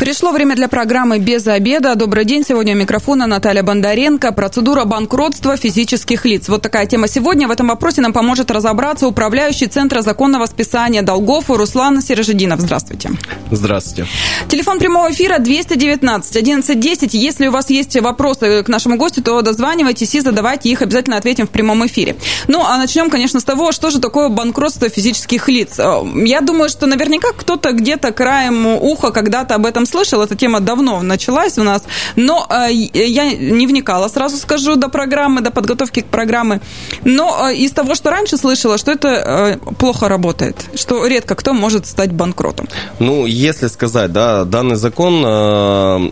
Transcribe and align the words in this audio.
Пришло 0.00 0.32
время 0.32 0.56
для 0.56 0.66
программы 0.66 1.18
«Без 1.18 1.46
обеда». 1.46 1.94
Добрый 1.94 2.24
день. 2.24 2.42
Сегодня 2.42 2.74
у 2.74 2.78
микрофона 2.78 3.26
Наталья 3.26 3.62
Бондаренко. 3.62 4.32
Процедура 4.32 4.86
банкротства 4.86 5.58
физических 5.58 6.24
лиц. 6.24 6.48
Вот 6.48 6.62
такая 6.62 6.86
тема 6.86 7.06
сегодня. 7.06 7.46
В 7.46 7.50
этом 7.50 7.68
вопросе 7.68 8.00
нам 8.00 8.14
поможет 8.14 8.50
разобраться 8.50 9.06
управляющий 9.06 9.66
Центра 9.66 10.00
законного 10.00 10.46
списания 10.46 11.02
долгов 11.02 11.50
Руслан 11.50 12.00
Сережединов. 12.00 12.60
Здравствуйте. 12.60 13.10
Здравствуйте. 13.50 14.08
Телефон 14.48 14.78
прямого 14.78 15.12
эфира 15.12 15.38
219 15.38 16.34
1110. 16.34 17.12
Если 17.12 17.48
у 17.48 17.50
вас 17.50 17.68
есть 17.68 18.00
вопросы 18.00 18.62
к 18.62 18.68
нашему 18.68 18.96
гостю, 18.96 19.22
то 19.22 19.42
дозванивайтесь 19.42 20.14
и 20.14 20.20
задавайте 20.20 20.70
их. 20.70 20.80
Обязательно 20.80 21.18
ответим 21.18 21.46
в 21.46 21.50
прямом 21.50 21.84
эфире. 21.86 22.16
Ну, 22.48 22.64
а 22.64 22.78
начнем, 22.78 23.10
конечно, 23.10 23.38
с 23.38 23.44
того, 23.44 23.70
что 23.70 23.90
же 23.90 24.00
такое 24.00 24.30
банкротство 24.30 24.88
физических 24.88 25.46
лиц. 25.50 25.78
Я 25.78 26.40
думаю, 26.40 26.70
что 26.70 26.86
наверняка 26.86 27.32
кто-то 27.36 27.72
где-то 27.72 28.12
краем 28.12 28.66
уха 28.66 29.10
когда-то 29.10 29.56
об 29.56 29.66
этом 29.66 29.84
слышал, 29.90 30.22
эта 30.22 30.36
тема 30.36 30.60
давно 30.60 31.02
началась 31.02 31.58
у 31.58 31.62
нас, 31.62 31.82
но 32.16 32.46
э, 32.48 32.72
я 32.72 33.32
не 33.32 33.66
вникала, 33.66 34.08
сразу 34.08 34.36
скажу, 34.36 34.76
до 34.76 34.88
программы, 34.88 35.40
до 35.40 35.50
подготовки 35.50 36.00
к 36.00 36.06
программе. 36.06 36.60
Но 37.04 37.50
э, 37.50 37.56
из 37.56 37.72
того, 37.72 37.94
что 37.94 38.10
раньше 38.10 38.36
слышала, 38.36 38.78
что 38.78 38.92
это 38.92 39.08
э, 39.08 39.56
плохо 39.74 40.08
работает, 40.08 40.56
что 40.74 41.06
редко 41.06 41.34
кто 41.34 41.52
может 41.52 41.86
стать 41.86 42.12
банкротом. 42.12 42.68
Ну, 42.98 43.26
если 43.26 43.68
сказать, 43.68 44.12
да, 44.12 44.44
данный 44.44 44.76
закон 44.76 45.22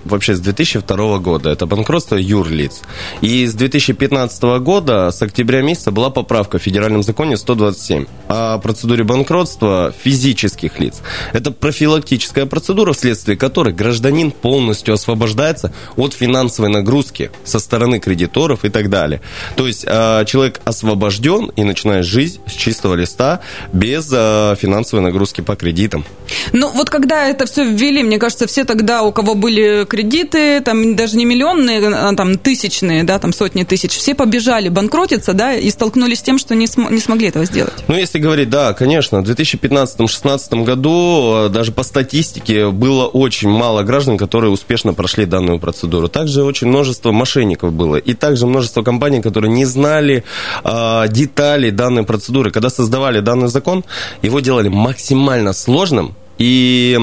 вообще 0.04 0.34
с 0.34 0.40
2002 0.40 1.18
года, 1.18 1.50
это 1.50 1.66
банкротство 1.66 2.16
юрлиц. 2.16 2.80
И 3.20 3.46
с 3.46 3.54
2015 3.54 4.42
года, 4.60 5.10
с 5.10 5.22
октября 5.22 5.62
месяца, 5.62 5.90
была 5.90 6.10
поправка 6.10 6.58
в 6.58 6.62
федеральном 6.62 7.02
законе 7.02 7.36
127 7.36 8.06
о 8.28 8.58
процедуре 8.58 9.04
банкротства 9.04 9.92
физических 10.02 10.78
лиц. 10.78 11.00
Это 11.32 11.50
профилактическая 11.50 12.46
процедура, 12.46 12.92
вследствие 12.92 13.36
которой 13.36 13.67
которой 13.68 13.72
гражданин 13.72 14.30
полностью 14.30 14.94
освобождается 14.94 15.72
от 15.96 16.14
финансовой 16.14 16.70
нагрузки 16.70 17.30
со 17.44 17.58
стороны 17.58 18.00
кредиторов 18.00 18.64
и 18.64 18.68
так 18.68 18.90
далее. 18.90 19.20
То 19.56 19.66
есть 19.66 19.84
а, 19.86 20.24
человек 20.24 20.60
освобожден 20.64 21.50
и 21.56 21.64
начинает 21.64 22.04
жизнь 22.04 22.40
с 22.46 22.52
чистого 22.52 22.94
листа 22.94 23.40
без 23.72 24.10
а, 24.12 24.54
финансовой 24.56 25.04
нагрузки 25.04 25.40
по 25.40 25.56
кредитам. 25.56 26.04
Ну, 26.52 26.70
вот 26.70 26.90
когда 26.90 27.28
это 27.28 27.46
все 27.46 27.64
ввели, 27.64 28.02
мне 28.02 28.18
кажется, 28.18 28.46
все 28.46 28.64
тогда, 28.64 29.02
у 29.02 29.12
кого 29.12 29.34
были 29.34 29.84
кредиты, 29.88 30.60
там 30.60 30.96
даже 30.96 31.16
не 31.16 31.24
миллионные, 31.24 31.86
а 31.88 32.14
там 32.14 32.38
тысячные, 32.38 33.04
да, 33.04 33.18
там 33.18 33.32
сотни 33.32 33.64
тысяч, 33.64 33.92
все 33.92 34.14
побежали 34.14 34.68
банкротиться, 34.68 35.32
да, 35.32 35.54
и 35.54 35.70
столкнулись 35.70 36.18
с 36.18 36.22
тем, 36.22 36.38
что 36.38 36.54
не, 36.54 36.66
см- 36.66 36.92
не 36.92 37.00
смогли 37.00 37.28
этого 37.28 37.44
сделать. 37.44 37.84
Ну, 37.88 37.96
если 37.96 38.18
говорить, 38.18 38.50
да, 38.50 38.72
конечно, 38.72 39.20
в 39.20 39.30
2015-2016 39.30 40.64
году 40.64 41.48
даже 41.48 41.72
по 41.72 41.82
статистике 41.82 42.70
было 42.70 43.06
очень 43.06 43.48
мало 43.58 43.82
граждан, 43.82 44.16
которые 44.16 44.50
успешно 44.50 44.94
прошли 44.94 45.26
данную 45.26 45.58
процедуру. 45.58 46.08
Также 46.08 46.44
очень 46.44 46.68
множество 46.68 47.12
мошенников 47.12 47.72
было. 47.72 47.96
И 47.96 48.14
также 48.14 48.46
множество 48.46 48.82
компаний, 48.82 49.20
которые 49.22 49.52
не 49.52 49.66
знали 49.66 50.22
э, 50.64 51.08
деталей 51.08 51.70
данной 51.70 52.04
процедуры. 52.04 52.50
Когда 52.50 52.70
создавали 52.70 53.20
данный 53.20 53.48
закон, 53.48 53.84
его 54.22 54.40
делали 54.40 54.68
максимально 54.68 55.52
сложным, 55.52 56.14
и 56.38 56.96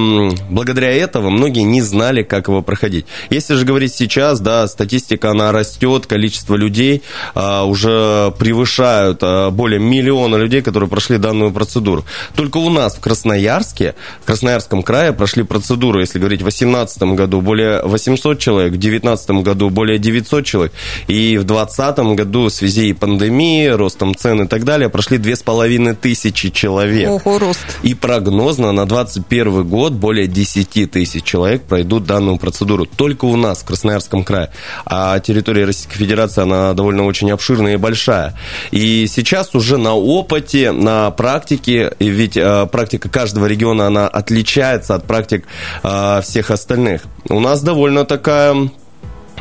благодаря 0.50 0.91
этому 0.91 1.30
многие 1.30 1.64
не 1.64 1.81
знали, 1.81 2.23
как 2.23 2.47
его 2.47 2.61
проходить. 2.61 3.05
Если 3.30 3.55
же 3.55 3.66
говорить 3.66 3.94
сейчас, 3.94 4.39
да, 4.39 4.67
статистика, 4.67 5.31
она 5.31 5.52
растет, 5.52 6.05
количество 6.05 6.55
людей 6.55 7.03
а, 7.33 7.66
уже 7.66 8.33
превышают 8.39 9.20
а, 9.21 9.52
более 9.52 9.80
миллиона 9.80 10.37
людей, 10.37 10.61
которые 10.61 10.89
прошли 10.89 11.17
данную 11.17 11.52
процедуру. 11.52 12.05
Только 12.36 12.58
у 12.58 12.70
нас 12.70 12.95
в 12.95 12.99
Красноярске, 12.99 13.95
в 14.21 14.26
Красноярском 14.26 14.83
крае 14.83 15.11
прошли 15.14 15.43
процедуру, 15.43 15.99
если 15.99 16.20
говорить, 16.20 16.42
в 16.42 16.45
2018 16.45 17.04
году 17.15 17.42
более 17.42 17.82
800 17.83 18.39
человек, 18.39 18.73
в 18.73 18.77
2019 18.77 19.30
году 19.43 19.70
более 19.70 19.98
900 19.99 20.45
человек, 20.45 20.73
и 21.08 21.38
в 21.38 21.43
2020 21.43 21.98
году 22.15 22.45
в 22.45 22.49
связи 22.49 22.89
и 22.89 22.93
пандемии, 22.93 23.67
ростом 23.67 24.15
цен 24.15 24.43
и 24.43 24.48
так 24.48 24.64
далее, 24.64 24.89
прошли 24.89 25.17
2500 25.17 26.54
человек. 26.54 27.09
Ого, 27.09 27.39
рост. 27.39 27.59
И 27.83 27.93
прогнозно 27.93 28.71
на 28.71 28.86
20 28.86 29.24
2021 29.30 29.67
год 29.67 29.93
более 29.93 30.27
10 30.27 30.91
тысяч 30.91 31.23
человек 31.23 31.63
пройдут 31.63 32.05
данную 32.05 32.37
процедуру. 32.37 32.86
Только 32.86 33.25
у 33.25 33.36
нас, 33.36 33.59
в 33.59 33.65
Красноярском 33.65 34.23
крае. 34.23 34.49
А 34.86 35.19
территория 35.19 35.65
Российской 35.65 35.97
Федерации, 35.97 36.41
она 36.41 36.73
довольно 36.73 37.05
очень 37.05 37.31
обширная 37.31 37.73
и 37.73 37.77
большая. 37.77 38.37
И 38.71 39.08
сейчас 39.08 39.55
уже 39.55 39.77
на 39.77 39.93
опыте, 39.93 40.71
на 40.71 41.11
практике, 41.11 41.93
и 41.99 42.08
ведь 42.08 42.37
э, 42.37 42.67
практика 42.71 43.09
каждого 43.09 43.45
региона, 43.45 43.87
она 43.87 44.08
отличается 44.08 44.95
от 44.95 45.05
практик 45.05 45.45
э, 45.83 46.21
всех 46.23 46.52
остальных. 46.52 47.03
У 47.30 47.39
нас 47.39 47.61
довольно 47.61 48.05
такая 48.05 48.69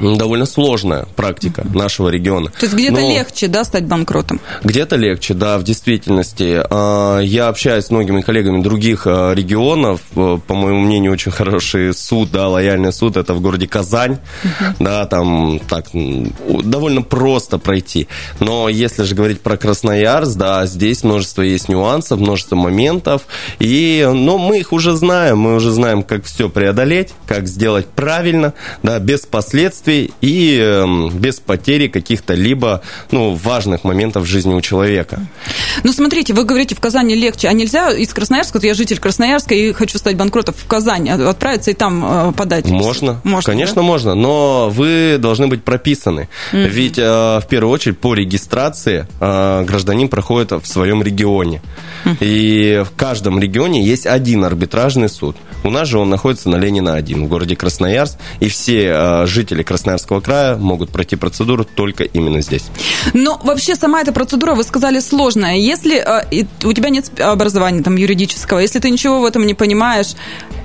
довольно 0.00 0.46
сложная 0.46 1.06
практика 1.16 1.64
нашего 1.72 2.08
региона. 2.08 2.50
То 2.50 2.66
есть 2.66 2.74
где-то 2.74 3.00
Но 3.00 3.14
легче, 3.14 3.48
да, 3.48 3.64
стать 3.64 3.86
банкротом? 3.86 4.40
Где-то 4.62 4.96
легче, 4.96 5.34
да, 5.34 5.58
в 5.58 5.64
действительности. 5.64 6.62
А, 6.70 7.20
я 7.20 7.48
общаюсь 7.48 7.86
с 7.86 7.90
многими 7.90 8.20
коллегами 8.20 8.62
других 8.62 9.06
а, 9.06 9.32
регионов. 9.32 10.00
По 10.14 10.54
моему 10.54 10.80
мнению, 10.80 11.12
очень 11.12 11.32
хороший 11.32 11.94
суд, 11.94 12.30
да, 12.30 12.48
лояльный 12.48 12.92
суд, 12.92 13.16
это 13.16 13.34
в 13.34 13.40
городе 13.40 13.68
Казань. 13.68 14.18
uh 14.42 14.74
Да, 14.80 15.06
там 15.06 15.60
так 15.60 15.86
довольно 15.92 17.02
просто 17.02 17.58
пройти. 17.58 18.08
Но 18.40 18.68
если 18.68 19.04
же 19.04 19.14
говорить 19.14 19.40
про 19.40 19.56
Красноярск, 19.56 20.36
да, 20.36 20.66
здесь 20.66 21.04
множество 21.04 21.42
есть 21.42 21.68
нюансов, 21.68 22.18
множество 22.18 22.56
моментов. 22.56 23.22
И, 23.58 24.08
но 24.12 24.38
мы 24.38 24.58
их 24.58 24.72
уже 24.72 24.96
знаем, 24.96 25.38
мы 25.38 25.54
уже 25.54 25.70
знаем, 25.70 26.02
как 26.02 26.24
все 26.24 26.48
преодолеть, 26.48 27.10
как 27.26 27.46
сделать 27.46 27.86
правильно, 27.86 28.54
да, 28.82 28.98
без 28.98 29.20
последствий 29.20 29.83
последствий 29.84 30.12
и 30.20 30.58
эм, 30.58 31.10
без 31.10 31.40
потери 31.40 31.88
каких-то 31.88 32.34
либо 32.34 32.82
ну, 33.10 33.34
важных 33.34 33.84
моментов 33.84 34.24
в 34.24 34.26
жизни 34.26 34.54
у 34.54 34.60
человека. 34.60 35.26
Ну, 35.82 35.92
смотрите, 35.92 36.34
вы 36.34 36.44
говорите, 36.44 36.74
в 36.74 36.80
Казани 36.80 37.14
легче, 37.14 37.48
а 37.48 37.52
нельзя 37.52 37.90
из 37.92 38.12
Красноярска, 38.12 38.56
вот 38.56 38.64
я 38.64 38.74
житель 38.74 38.98
Красноярска 38.98 39.54
и 39.54 39.72
хочу 39.72 39.98
стать 39.98 40.16
банкротом 40.16 40.54
в 40.56 40.66
Казань, 40.66 41.08
отправиться 41.08 41.70
и 41.70 41.74
там 41.74 42.04
э, 42.04 42.32
подать? 42.32 42.66
Можно, 42.66 43.20
можно 43.24 43.52
конечно, 43.52 43.76
да? 43.76 43.82
можно, 43.82 44.14
но 44.14 44.70
вы 44.70 45.16
должны 45.18 45.46
быть 45.46 45.62
прописаны. 45.62 46.28
Mm-hmm. 46.52 46.68
Ведь 46.68 46.98
э, 46.98 47.02
в 47.02 47.46
первую 47.48 47.72
очередь 47.72 47.98
по 47.98 48.14
регистрации 48.14 49.06
э, 49.20 49.64
гражданин 49.64 50.08
проходит 50.08 50.52
в 50.52 50.66
своем 50.66 51.02
регионе. 51.02 51.60
Mm-hmm. 52.04 52.16
И 52.20 52.84
в 52.84 52.96
каждом 52.96 53.38
регионе 53.38 53.84
есть 53.84 54.06
один 54.06 54.44
арбитражный 54.44 55.08
суд. 55.08 55.36
У 55.64 55.70
нас 55.70 55.88
же 55.88 55.98
он 55.98 56.10
находится 56.10 56.50
на 56.50 56.56
Ленина 56.56 56.94
1 56.94 57.24
в 57.24 57.28
городе 57.28 57.56
Красноярск, 57.56 58.18
и 58.40 58.48
все 58.48 59.24
жители 59.26 59.62
Красноярского 59.62 60.20
края 60.20 60.56
могут 60.56 60.90
пройти 60.90 61.16
процедуру 61.16 61.64
только 61.64 62.04
именно 62.04 62.42
здесь. 62.42 62.64
Но 63.14 63.40
вообще 63.42 63.74
сама 63.74 64.02
эта 64.02 64.12
процедура, 64.12 64.54
вы 64.54 64.62
сказали, 64.62 65.00
сложная. 65.00 65.56
Если 65.56 65.96
э, 65.96 66.44
у 66.64 66.72
тебя 66.72 66.90
нет 66.90 67.18
образования 67.18 67.82
там 67.82 67.96
юридического, 67.96 68.58
если 68.58 68.78
ты 68.78 68.90
ничего 68.90 69.20
в 69.20 69.24
этом 69.24 69.46
не 69.46 69.54
понимаешь, 69.54 70.14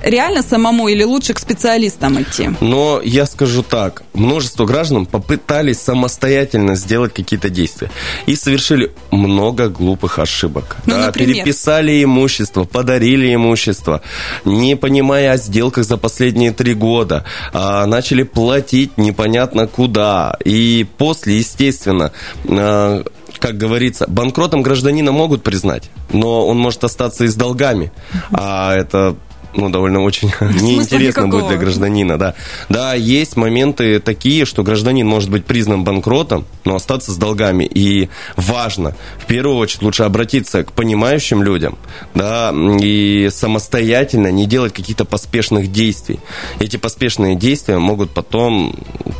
реально 0.02 0.42
самому 0.42 0.88
или 0.88 1.02
лучше 1.02 1.32
к 1.32 1.38
специалистам 1.38 2.20
идти? 2.20 2.50
Но 2.60 3.00
я 3.02 3.24
скажу 3.26 3.62
так, 3.62 4.02
множество 4.12 4.66
граждан 4.66 5.06
попытались 5.06 5.80
самостоятельно 5.80 6.74
сделать 6.74 7.14
какие-то 7.14 7.48
действия 7.48 7.90
и 8.26 8.36
совершили 8.36 8.92
много 9.10 9.68
глупых 9.68 10.18
ошибок. 10.18 10.76
Ну, 10.86 10.94
да, 10.94 11.06
например? 11.06 11.36
Переписали 11.36 12.04
имущество, 12.04 12.64
подарили 12.64 13.34
имущество, 13.34 14.02
не 14.44 14.76
понимая 14.90 15.30
о 15.30 15.36
сделках 15.36 15.84
за 15.84 15.96
последние 15.96 16.50
три 16.50 16.74
года, 16.74 17.24
а 17.52 17.86
начали 17.86 18.24
платить 18.24 18.98
непонятно 18.98 19.68
куда. 19.68 20.36
И 20.44 20.84
после, 20.98 21.38
естественно, 21.38 22.10
э, 22.42 23.04
как 23.38 23.56
говорится, 23.56 24.06
банкротом 24.08 24.62
гражданина 24.62 25.12
могут 25.12 25.44
признать, 25.44 25.90
но 26.12 26.44
он 26.44 26.58
может 26.58 26.82
остаться 26.82 27.22
и 27.22 27.28
с 27.28 27.36
долгами. 27.36 27.92
А 28.32 28.74
это 28.74 29.14
ну, 29.54 29.68
довольно 29.68 30.00
очень 30.00 30.30
неинтересно 30.40 31.28
будет 31.28 31.48
для 31.48 31.56
гражданина, 31.56 32.18
да. 32.18 32.34
Да, 32.68 32.94
есть 32.94 33.36
моменты 33.36 34.00
такие, 34.00 34.44
что 34.44 34.62
гражданин 34.62 35.06
может 35.06 35.30
быть 35.30 35.44
признан 35.44 35.84
банкротом, 35.84 36.46
но 36.64 36.76
остаться 36.76 37.12
с 37.12 37.16
долгами. 37.16 37.64
И 37.64 38.08
важно, 38.36 38.96
в 39.18 39.26
первую 39.26 39.56
очередь, 39.56 39.82
лучше 39.82 40.04
обратиться 40.04 40.64
к 40.64 40.72
понимающим 40.72 41.42
людям, 41.42 41.78
да, 42.14 42.54
и 42.80 43.28
самостоятельно 43.32 44.28
не 44.28 44.46
делать 44.46 44.72
каких-то 44.72 45.04
поспешных 45.04 45.72
действий. 45.72 46.20
Эти 46.58 46.76
поспешные 46.76 47.34
действия 47.36 47.78
могут 47.78 48.10
потом 48.10 48.76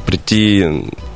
прийти 0.07 0.65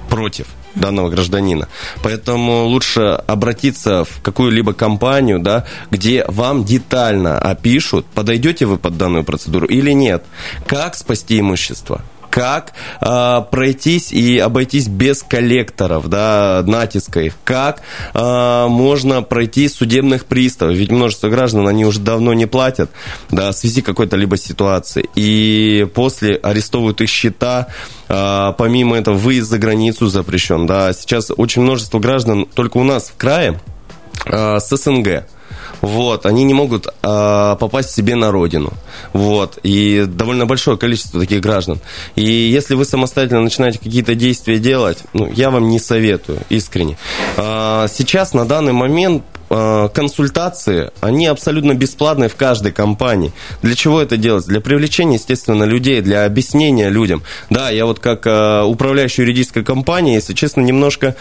против 0.08 0.46
данного 0.74 1.08
гражданина. 1.08 1.68
Поэтому 2.02 2.64
лучше 2.64 3.00
обратиться 3.26 4.04
в 4.04 4.22
какую-либо 4.22 4.72
компанию, 4.72 5.38
да, 5.38 5.66
где 5.90 6.24
вам 6.28 6.64
детально 6.64 7.38
опишут, 7.38 8.06
подойдете 8.06 8.66
вы 8.66 8.78
под 8.78 8.96
данную 8.96 9.24
процедуру 9.24 9.66
или 9.66 9.92
нет, 9.92 10.24
как 10.66 10.94
спасти 10.94 11.40
имущество, 11.40 12.02
как 12.34 12.72
э, 13.00 13.42
пройтись 13.48 14.10
и 14.10 14.40
обойтись 14.40 14.88
без 14.88 15.22
коллекторов, 15.22 16.08
да, 16.08 16.64
натиска 16.66 17.20
их, 17.20 17.34
как 17.44 17.80
э, 18.12 18.66
можно 18.68 19.22
пройти 19.22 19.68
судебных 19.68 20.24
приставов, 20.24 20.74
ведь 20.74 20.90
множество 20.90 21.28
граждан, 21.28 21.68
они 21.68 21.86
уже 21.86 22.00
давно 22.00 22.34
не 22.34 22.46
платят, 22.46 22.90
да, 23.30 23.52
в 23.52 23.54
связи 23.54 23.82
какой-то 23.82 24.16
либо 24.16 24.36
ситуации, 24.36 25.08
и 25.14 25.86
после 25.94 26.34
арестовывают 26.34 27.00
их 27.02 27.08
счета, 27.08 27.68
э, 28.08 28.52
помимо 28.58 28.96
этого 28.96 29.14
выезд 29.14 29.48
за 29.48 29.58
границу 29.58 30.08
запрещен, 30.08 30.66
да, 30.66 30.92
сейчас 30.92 31.30
очень 31.36 31.62
множество 31.62 32.00
граждан 32.00 32.46
только 32.52 32.78
у 32.78 32.82
нас 32.82 33.10
в 33.10 33.16
крае 33.16 33.60
с 34.26 34.76
СНГ, 34.76 35.26
вот, 35.84 36.24
они 36.26 36.44
не 36.44 36.54
могут 36.54 36.86
э, 36.86 36.90
попасть 37.60 37.90
себе 37.90 38.14
на 38.14 38.30
родину, 38.30 38.72
вот, 39.12 39.58
и 39.62 40.04
довольно 40.08 40.46
большое 40.46 40.76
количество 40.76 41.20
таких 41.20 41.40
граждан. 41.40 41.78
И 42.14 42.24
если 42.24 42.74
вы 42.74 42.84
самостоятельно 42.84 43.42
начинаете 43.42 43.78
какие-то 43.78 44.14
действия 44.14 44.58
делать, 44.58 44.98
ну, 45.12 45.30
я 45.30 45.50
вам 45.50 45.68
не 45.68 45.78
советую, 45.78 46.38
искренне. 46.48 46.96
Э, 47.36 47.86
сейчас, 47.92 48.32
на 48.32 48.46
данный 48.46 48.72
момент, 48.72 49.24
консультации, 49.94 50.90
они 51.00 51.26
абсолютно 51.26 51.74
бесплатные 51.74 52.28
в 52.28 52.36
каждой 52.36 52.72
компании. 52.72 53.32
Для 53.62 53.74
чего 53.74 54.00
это 54.00 54.16
делать? 54.16 54.46
Для 54.46 54.60
привлечения, 54.60 55.16
естественно, 55.16 55.64
людей, 55.64 56.00
для 56.00 56.24
объяснения 56.24 56.88
людям. 56.88 57.22
Да, 57.50 57.70
я 57.70 57.86
вот 57.86 58.00
как 58.00 58.20
управляющий 58.66 59.22
юридической 59.22 59.62
компании, 59.62 60.14
если 60.14 60.34
честно, 60.34 60.60
немножко 60.60 61.14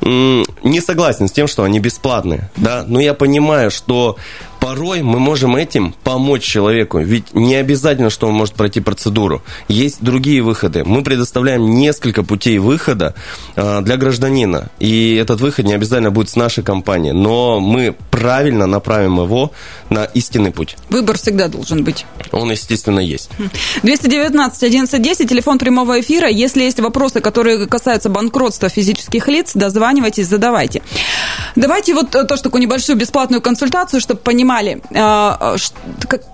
не 0.00 0.80
согласен 0.80 1.28
с 1.28 1.32
тем, 1.32 1.48
что 1.48 1.64
они 1.64 1.80
бесплатные, 1.80 2.50
да, 2.56 2.84
но 2.86 3.00
я 3.00 3.14
понимаю, 3.14 3.70
что 3.70 4.16
порой 4.60 5.02
мы 5.02 5.18
можем 5.18 5.56
этим 5.56 5.94
помочь 6.04 6.42
человеку. 6.42 6.98
Ведь 6.98 7.34
не 7.34 7.54
обязательно, 7.54 8.10
что 8.10 8.28
он 8.28 8.34
может 8.34 8.54
пройти 8.54 8.80
процедуру. 8.80 9.42
Есть 9.68 9.98
другие 10.00 10.42
выходы. 10.42 10.84
Мы 10.84 11.02
предоставляем 11.02 11.74
несколько 11.74 12.22
путей 12.22 12.58
выхода 12.58 13.14
а, 13.54 13.80
для 13.82 13.96
гражданина. 13.96 14.70
И 14.78 15.14
этот 15.14 15.40
выход 15.40 15.64
не 15.66 15.74
обязательно 15.74 16.10
будет 16.10 16.30
с 16.30 16.36
нашей 16.36 16.64
компании. 16.64 17.12
Но 17.12 17.60
мы 17.60 17.94
правильно 18.10 18.66
направим 18.66 19.20
его 19.20 19.52
на 19.90 20.04
истинный 20.04 20.50
путь. 20.50 20.76
Выбор 20.90 21.18
всегда 21.18 21.48
должен 21.48 21.84
быть. 21.84 22.06
Он, 22.32 22.50
естественно, 22.50 23.00
есть. 23.00 23.30
219 23.82 24.62
1110, 24.62 25.28
телефон 25.28 25.58
прямого 25.58 26.00
эфира. 26.00 26.28
Если 26.28 26.62
есть 26.62 26.80
вопросы, 26.80 27.20
которые 27.20 27.66
касаются 27.66 28.08
банкротства 28.08 28.68
физических 28.68 29.28
лиц, 29.28 29.52
дозванивайтесь, 29.54 30.26
задавайте. 30.26 30.82
Давайте 31.54 31.94
вот 31.94 32.10
тоже 32.10 32.42
такую 32.42 32.62
небольшую 32.62 32.96
бесплатную 32.96 33.40
консультацию, 33.40 34.00
чтобы 34.00 34.20
понимать, 34.20 34.55
понимали, 34.56 34.80
а, 34.94 35.56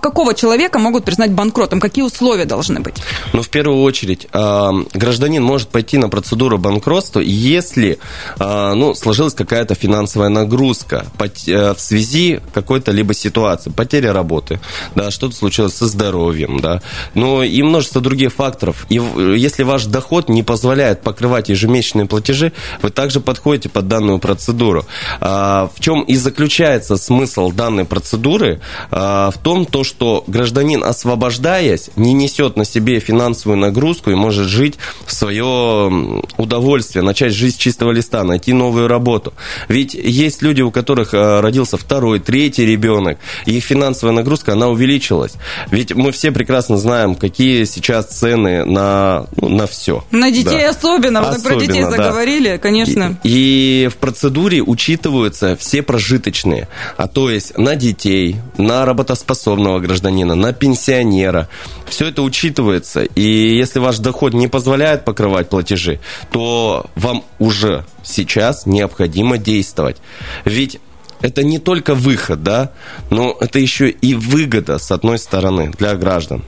какого 0.01 0.35
человека 0.35 0.79
могут 0.79 1.05
признать 1.05 1.33
банкротом, 1.33 1.81
какие 1.81 2.05
условия 2.05 2.45
должны 2.45 2.81
быть? 2.81 2.95
Ну, 3.33 3.43
в 3.43 3.49
первую 3.49 3.83
очередь, 3.83 4.29
а, 4.33 4.73
гражданин 4.95 5.43
может 5.43 5.69
пойти 5.69 5.99
на 5.99 6.09
процедуру 6.09 6.59
банкротства, 6.59 7.21
если 7.21 7.99
а, 8.39 8.75
ну, 8.75 8.95
сложилась 8.95 9.35
какая-то 9.35 9.75
финансовая 9.75 10.29
нагрузка 10.29 11.07
э, 11.47 11.75
в 11.75 11.81
связи 11.81 12.41
какой-то 12.53 12.93
либо 12.93 13.15
ситуации, 13.15 13.71
потеря 13.71 14.13
работы, 14.13 14.61
да, 14.95 15.11
что-то 15.11 15.35
случилось 15.35 15.75
со 15.75 15.87
здоровьем, 15.87 16.61
да, 16.61 16.83
но 17.15 17.43
и 17.43 17.63
множество 17.63 18.01
других 18.01 18.33
факторов. 18.33 18.87
И 18.89 18.95
если 19.37 19.63
ваш 19.63 19.87
доход 19.87 20.29
не 20.29 20.43
позволяет 20.43 21.03
покрывать 21.03 21.49
ежемесячные 21.49 22.07
платежи, 22.07 22.53
вы 22.83 22.91
также 22.91 23.21
подходите 23.21 23.69
под 23.69 23.89
данную 23.89 24.19
процедуру. 24.19 24.87
В 25.21 25.73
чем 25.81 26.03
и 26.03 26.17
заключается 26.17 26.97
смысл 26.97 27.51
данной 27.51 27.85
процедуры? 27.85 28.02
Процедуры 28.03 28.61
а, 28.91 29.31
в 29.31 29.39
том, 29.39 29.65
то, 29.65 29.85
что 29.85 30.25
гражданин, 30.27 30.83
освобождаясь, 30.83 31.91
не 31.95 32.13
несет 32.13 32.57
на 32.57 32.65
себе 32.65 32.99
финансовую 32.99 33.59
нагрузку 33.59 34.11
и 34.11 34.15
может 34.15 34.49
жить 34.49 34.77
в 35.07 35.15
свое 35.15 36.23
удовольствие, 36.37 37.05
начать 37.05 37.33
жизнь 37.33 37.55
с 37.55 37.59
чистого 37.59 37.93
листа, 37.93 38.25
найти 38.25 38.53
новую 38.53 38.89
работу. 38.89 39.33
Ведь 39.69 39.95
есть 39.95 40.43
люди, 40.43 40.63
у 40.63 40.73
которых 40.73 41.15
а, 41.15 41.41
родился 41.41 41.77
второй, 41.77 42.19
третий 42.19 42.67
ребенок, 42.67 43.19
и 43.47 43.53
их 43.57 43.65
финансовая 43.65 44.15
нагрузка, 44.15 44.53
она 44.53 44.69
увеличилась. 44.69 45.35
Ведь 45.71 45.95
мы 45.95 46.11
все 46.11 46.33
прекрасно 46.33 46.77
знаем, 46.77 47.15
какие 47.15 47.65
сейчас 47.65 48.07
цены 48.07 48.65
на, 48.65 49.27
ну, 49.37 49.49
на 49.49 49.67
все. 49.69 50.05
На 50.11 50.31
детей 50.31 50.63
да. 50.63 50.71
особенно, 50.71 51.21
особенно, 51.21 51.59
про 51.59 51.67
детей 51.67 51.83
заговорили, 51.85 52.53
да. 52.53 52.59
конечно. 52.59 53.21
И, 53.23 53.85
и 53.85 53.89
в 53.89 53.97
процедуре 53.97 54.61
учитываются 54.61 55.57
все 55.57 55.83
прожиточные, 55.83 56.69
а 56.97 57.07
то 57.07 57.31
есть 57.31 57.57
на 57.57 57.77
детей, 57.77 57.92
детей, 57.93 58.37
на 58.57 58.85
работоспособного 58.85 59.79
гражданина, 59.81 60.35
на 60.35 60.53
пенсионера. 60.53 61.49
Все 61.87 62.09
это 62.09 62.23
учитывается. 62.23 63.03
И 63.03 63.57
если 63.57 63.79
ваш 63.79 63.99
доход 63.99 64.35
не 64.35 64.49
позволяет 64.49 65.05
покрывать 65.05 65.49
платежи, 65.49 66.01
то 66.31 66.87
вам 66.95 67.25
уже 67.39 67.85
сейчас 68.03 68.67
необходимо 68.67 69.39
действовать. 69.39 69.99
Ведь 70.45 70.81
это 71.21 71.45
не 71.45 71.59
только 71.59 71.95
выход, 71.95 72.43
да, 72.43 72.73
но 73.11 73.37
это 73.41 73.59
еще 73.59 73.91
и 73.91 74.15
выгода, 74.15 74.79
с 74.79 74.91
одной 74.91 75.19
стороны, 75.19 75.71
для 75.79 75.95
граждан. 75.95 76.43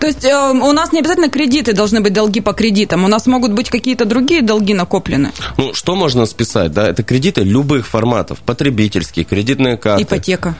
То 0.00 0.06
есть 0.06 0.24
э, 0.24 0.50
у 0.50 0.72
нас 0.72 0.92
не 0.92 1.00
обязательно 1.00 1.28
кредиты 1.28 1.72
должны 1.72 2.00
быть 2.00 2.12
долги 2.12 2.40
по 2.40 2.52
кредитам, 2.52 3.04
у 3.04 3.08
нас 3.08 3.26
могут 3.26 3.52
быть 3.52 3.70
какие-то 3.70 4.04
другие 4.04 4.42
долги 4.42 4.74
накоплены. 4.74 5.32
Ну, 5.56 5.74
что 5.74 5.94
можно 5.94 6.26
списать, 6.26 6.72
да? 6.72 6.88
Это 6.88 7.02
кредиты 7.02 7.42
любых 7.42 7.86
форматов, 7.86 8.40
потребительские, 8.40 9.24
кредитные 9.24 9.76
карты. 9.76 10.04
Ипотека. 10.04 10.54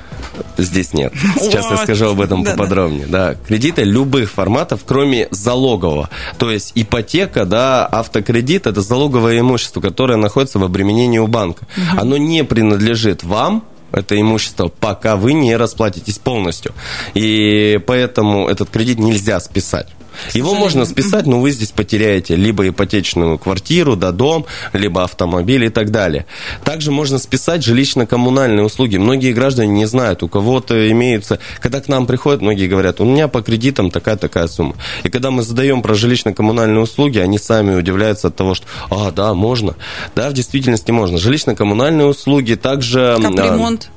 Здесь 0.58 0.92
нет. 0.92 1.12
Сейчас 1.40 1.70
я 1.70 1.76
скажу 1.76 2.06
об 2.06 2.20
этом 2.20 2.44
поподробнее. 2.44 3.06
Да, 3.06 3.34
кредиты 3.34 3.84
любых 3.84 4.30
форматов, 4.30 4.80
кроме 4.86 5.28
залогового. 5.30 6.10
То 6.38 6.50
есть 6.50 6.72
ипотека, 6.74 7.44
да, 7.44 7.86
автокредит– 7.86 8.66
это 8.66 8.80
залоговое 8.80 9.40
имущество, 9.40 9.80
которое 9.80 10.16
находится 10.16 10.58
в 10.58 10.64
обременении 10.64 11.18
у 11.18 11.26
банка. 11.26 11.66
Оно 11.96 12.16
не 12.16 12.44
принадлежит 12.44 13.24
вам, 13.24 13.64
это 13.94 14.20
имущество, 14.20 14.68
пока 14.68 15.16
вы 15.16 15.32
не 15.32 15.56
расплатитесь 15.56 16.18
полностью. 16.18 16.72
И 17.14 17.80
поэтому 17.86 18.48
этот 18.48 18.70
кредит 18.70 18.98
нельзя 18.98 19.40
списать. 19.40 19.88
Его 20.32 20.54
можно 20.54 20.84
списать, 20.84 21.26
но 21.26 21.40
вы 21.40 21.50
здесь 21.50 21.70
потеряете 21.70 22.36
либо 22.36 22.68
ипотечную 22.68 23.38
квартиру, 23.38 23.96
да, 23.96 24.12
дом, 24.12 24.46
либо 24.72 25.04
автомобиль 25.04 25.64
и 25.64 25.68
так 25.68 25.90
далее. 25.90 26.26
Также 26.64 26.90
можно 26.90 27.18
списать 27.18 27.66
жилищно-коммунальные 27.66 28.62
услуги. 28.62 28.96
Многие 28.96 29.32
граждане 29.32 29.72
не 29.72 29.86
знают, 29.86 30.22
у 30.22 30.28
кого-то 30.28 30.90
имеются... 30.90 31.38
Когда 31.60 31.80
к 31.80 31.88
нам 31.88 32.06
приходят, 32.06 32.42
многие 32.42 32.68
говорят, 32.68 33.00
у 33.00 33.04
меня 33.04 33.28
по 33.28 33.42
кредитам 33.42 33.90
такая-такая 33.90 34.46
сумма. 34.46 34.76
И 35.02 35.08
когда 35.08 35.30
мы 35.30 35.42
задаем 35.42 35.82
про 35.82 35.94
жилищно-коммунальные 35.94 36.80
услуги, 36.80 37.18
они 37.18 37.38
сами 37.38 37.74
удивляются 37.74 38.28
от 38.28 38.36
того, 38.36 38.54
что, 38.54 38.66
а, 38.90 39.10
да, 39.10 39.34
можно. 39.34 39.74
Да, 40.14 40.30
в 40.30 40.32
действительности 40.32 40.90
можно. 40.90 41.16
Жилищно-коммунальные 41.16 42.06
услуги, 42.06 42.54
также... 42.54 43.18
Капремонт. 43.20 43.90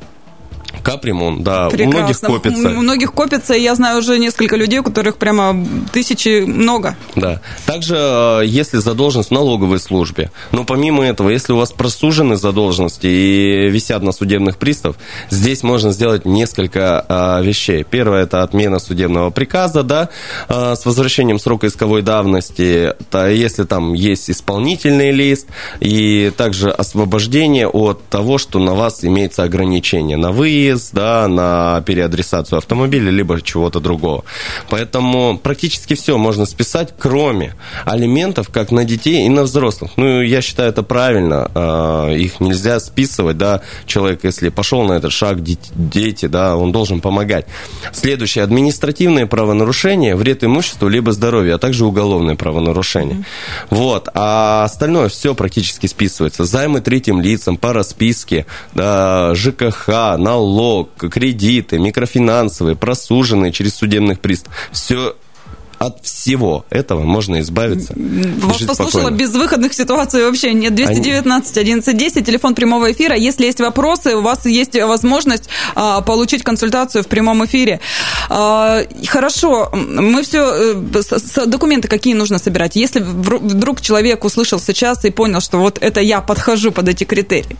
Капремонт, 0.84 1.44
да, 1.44 1.70
Прекрасно. 1.70 2.00
у 2.00 2.02
многих 2.02 2.20
копится. 2.22 2.70
У 2.70 2.82
многих 2.82 3.14
копится, 3.14 3.54
и 3.54 3.62
я 3.62 3.76
знаю 3.76 4.00
уже 4.00 4.18
несколько 4.20 4.56
людей, 4.56 4.80
у 4.80 4.84
которых 4.84 5.18
прямо 5.18 5.66
тысячи 5.92 6.42
много. 6.46 6.96
Да. 7.16 7.42
Также, 7.66 7.96
э, 7.98 8.42
если 8.46 8.78
задолженность 8.78 9.30
в 9.30 9.34
налоговой 9.34 9.80
службе, 9.80 10.32
но 10.52 10.64
помимо 10.64 11.04
этого, 11.06 11.30
если 11.30 11.54
у 11.54 11.58
вас 11.58 11.72
просужены 11.72 12.38
задолженности 12.38 13.08
и 13.08 13.70
висят 13.70 14.04
на 14.04 14.12
судебных 14.12 14.58
пристав, 14.58 14.96
здесь 15.30 15.64
можно 15.64 15.92
сделать 15.92 16.26
несколько 16.26 17.06
э, 17.08 17.44
вещей. 17.44 17.84
Первое– 17.84 18.24
это 18.24 18.44
отмена 18.44 18.80
судебного 18.80 19.30
приказа, 19.30 19.84
да, 19.84 20.10
э, 20.50 20.76
с 20.76 20.86
возвращением 20.86 21.40
срока 21.40 21.68
исковой 21.68 22.02
давности, 22.02 22.94
то 23.10 23.28
если 23.30 23.64
там 23.64 23.94
есть 23.94 24.30
исполнительный 24.30 25.12
лист, 25.12 25.48
и 25.80 26.32
также 26.36 26.70
освобождение 26.70 27.68
от 27.68 28.08
того, 28.10 28.38
что 28.38 28.60
на 28.60 28.74
вас 28.74 29.04
имеется 29.04 29.44
ограничение 29.44 30.18
на 30.18 30.32
выезд, 30.32 30.67
выезд, 30.68 30.94
да, 30.94 31.28
на 31.28 31.82
переадресацию 31.82 32.58
автомобиля, 32.58 33.10
либо 33.10 33.42
чего-то 33.42 33.80
другого. 33.80 34.24
Поэтому 34.70 35.38
практически 35.38 35.94
все 35.94 36.18
можно 36.18 36.46
списать, 36.46 36.94
кроме 36.98 37.56
алиментов, 37.86 38.50
как 38.50 38.72
на 38.72 38.84
детей 38.84 39.26
и 39.26 39.30
на 39.30 39.44
взрослых. 39.44 39.92
Ну, 39.98 40.22
я 40.22 40.42
считаю, 40.42 40.70
это 40.70 40.84
правильно. 40.84 41.50
А, 41.54 42.12
их 42.12 42.40
нельзя 42.40 42.80
списывать, 42.80 43.38
да, 43.38 43.62
человек, 43.86 44.24
если 44.24 44.50
пошел 44.50 44.84
на 44.84 44.94
этот 44.94 45.12
шаг, 45.12 45.42
дети, 45.42 46.26
да, 46.28 46.56
он 46.56 46.72
должен 46.72 47.02
помогать. 47.02 47.46
Следующее, 47.94 48.44
административные 48.44 49.26
правонарушения, 49.26 50.16
вред 50.16 50.44
имуществу, 50.44 50.88
либо 50.88 51.12
здоровью, 51.12 51.56
а 51.56 51.58
также 51.58 51.86
уголовные 51.86 52.36
правонарушения. 52.36 53.16
Mm-hmm. 53.16 53.68
Вот, 53.70 54.10
а 54.14 54.64
остальное 54.66 55.10
все 55.10 55.34
практически 55.36 55.88
списывается. 55.88 56.46
Займы 56.46 56.82
третьим 56.82 57.22
лицам, 57.22 57.58
по 57.58 57.74
расписке, 57.74 58.46
да, 58.74 59.34
ЖКХ, 59.36 59.88
налог, 60.18 60.47
кредиты, 61.10 61.80
микрофинансовые, 61.80 62.76
просуженные 62.76 63.52
через 63.52 63.76
судебных 63.76 64.20
пристав. 64.20 64.54
Все 64.72 65.16
от 65.80 66.04
всего 66.04 66.66
этого 66.70 67.04
можно 67.04 67.40
избавиться. 67.42 67.94
Вас 67.96 68.62
послушала, 68.62 69.10
безвыходных 69.12 69.74
ситуаций 69.74 70.26
вообще 70.26 70.54
нет. 70.54 70.76
219 70.76 71.58
1110, 71.58 72.26
телефон 72.26 72.56
прямого 72.56 72.92
эфира. 72.92 73.16
Если 73.16 73.46
есть 73.46 73.60
вопросы, 73.60 74.16
у 74.16 74.22
вас 74.22 74.46
есть 74.46 74.76
возможность 74.76 75.50
а, 75.76 76.02
получить 76.02 76.44
консультацию 76.44 77.04
в 77.04 77.08
прямом 77.08 77.46
эфире. 77.46 77.80
А, 78.30 78.82
хорошо, 79.08 79.70
мы 79.74 80.24
все... 80.24 80.74
Э, 80.74 81.46
документы 81.46 81.88
какие 81.88 82.14
нужно 82.14 82.40
собирать? 82.40 82.76
Если 82.76 83.00
вдруг 83.02 83.82
человек 83.82 84.24
услышал 84.24 84.60
сейчас 84.60 85.06
и 85.06 85.12
понял, 85.12 85.42
что 85.42 85.60
вот 85.60 85.78
это 85.82 86.02
я 86.02 86.22
подхожу 86.22 86.72
под 86.72 86.90
эти 86.90 87.04
критерии. 87.04 87.58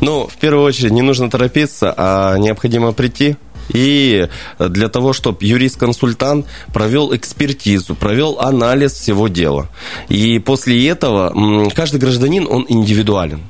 Ну, 0.00 0.26
в 0.26 0.36
первую 0.36 0.64
очередь, 0.64 0.92
не 0.92 1.02
нужно 1.02 1.30
торопиться, 1.30 1.92
а 1.96 2.36
необходимо 2.38 2.92
прийти, 2.92 3.36
и 3.68 4.28
для 4.58 4.88
того, 4.88 5.12
чтобы 5.12 5.38
юрист-консультант 5.40 6.46
провел 6.72 7.14
экспертизу, 7.14 7.94
провел 7.94 8.38
анализ 8.40 8.92
всего 8.92 9.28
дела. 9.28 9.68
И 10.08 10.38
после 10.38 10.88
этого 10.88 11.70
каждый 11.74 12.00
гражданин, 12.00 12.46
он 12.48 12.66
индивидуален. 12.68 13.40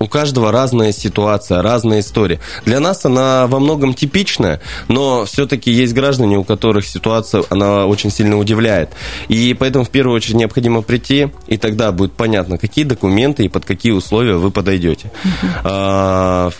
У 0.00 0.06
каждого 0.06 0.52
разная 0.52 0.92
ситуация, 0.92 1.62
разная 1.62 2.00
история. 2.00 2.40
Для 2.66 2.80
нас 2.80 3.06
она 3.06 3.46
во 3.46 3.58
многом 3.58 3.94
типичная, 3.94 4.60
но 4.88 5.24
все-таки 5.24 5.70
есть 5.70 5.94
граждане, 5.94 6.36
у 6.36 6.44
которых 6.44 6.86
ситуация, 6.86 7.44
она 7.48 7.86
очень 7.86 8.10
сильно 8.10 8.36
удивляет. 8.36 8.90
И 9.28 9.56
поэтому 9.58 9.84
в 9.84 9.90
первую 9.90 10.16
очередь 10.16 10.36
необходимо 10.36 10.82
прийти, 10.82 11.28
и 11.46 11.56
тогда 11.56 11.90
будет 11.92 12.12
понятно, 12.12 12.58
какие 12.58 12.84
документы 12.84 13.44
и 13.44 13.48
под 13.48 13.64
какие 13.64 13.92
условия 13.92 14.34
вы 14.34 14.50
подойдете. 14.50 15.10
Uh-huh. 15.42 16.52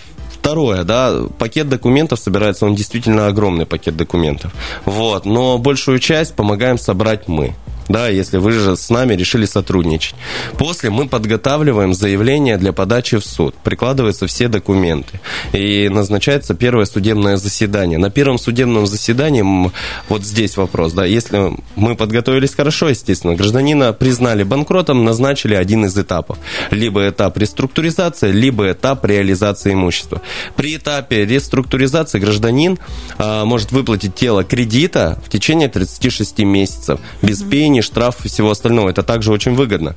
Второе, 0.44 0.84
да, 0.84 1.22
пакет 1.38 1.70
документов 1.70 2.18
собирается, 2.18 2.66
он 2.66 2.74
действительно 2.74 3.28
огромный 3.28 3.64
пакет 3.64 3.96
документов. 3.96 4.52
Вот, 4.84 5.24
но 5.24 5.56
большую 5.56 5.98
часть 6.00 6.34
помогаем 6.34 6.76
собрать 6.76 7.28
мы 7.28 7.54
да, 7.88 8.08
если 8.08 8.38
вы 8.38 8.52
же 8.52 8.76
с 8.76 8.90
нами 8.90 9.14
решили 9.14 9.46
сотрудничать. 9.46 10.14
После 10.58 10.90
мы 10.90 11.08
подготавливаем 11.08 11.94
заявление 11.94 12.56
для 12.56 12.72
подачи 12.72 13.18
в 13.18 13.24
суд. 13.24 13.54
Прикладываются 13.62 14.26
все 14.26 14.48
документы. 14.48 15.20
И 15.52 15.88
назначается 15.88 16.54
первое 16.54 16.86
судебное 16.86 17.36
заседание. 17.36 17.98
На 17.98 18.10
первом 18.10 18.38
судебном 18.38 18.86
заседании, 18.86 19.70
вот 20.08 20.24
здесь 20.24 20.56
вопрос, 20.56 20.92
да, 20.92 21.04
если 21.04 21.52
мы 21.76 21.94
подготовились 21.94 22.54
хорошо, 22.54 22.88
естественно, 22.88 23.34
гражданина 23.34 23.92
признали 23.92 24.42
банкротом, 24.42 25.04
назначили 25.04 25.54
один 25.54 25.84
из 25.86 25.96
этапов. 25.96 26.38
Либо 26.70 27.08
этап 27.08 27.36
реструктуризации, 27.38 28.32
либо 28.32 28.70
этап 28.72 29.04
реализации 29.04 29.72
имущества. 29.72 30.22
При 30.56 30.76
этапе 30.76 31.24
реструктуризации 31.24 32.18
гражданин 32.18 32.78
а, 33.18 33.44
может 33.44 33.72
выплатить 33.72 34.14
тело 34.14 34.44
кредита 34.44 35.20
в 35.24 35.28
течение 35.28 35.68
36 35.68 36.38
месяцев 36.40 37.00
без 37.22 37.42
пени 37.42 37.73
штраф 37.82 38.04
штраф 38.04 38.24
и 38.24 38.28
всего 38.28 38.50
остального. 38.50 38.90
Это 38.90 39.02
также 39.02 39.32
очень 39.32 39.54
выгодно. 39.54 39.96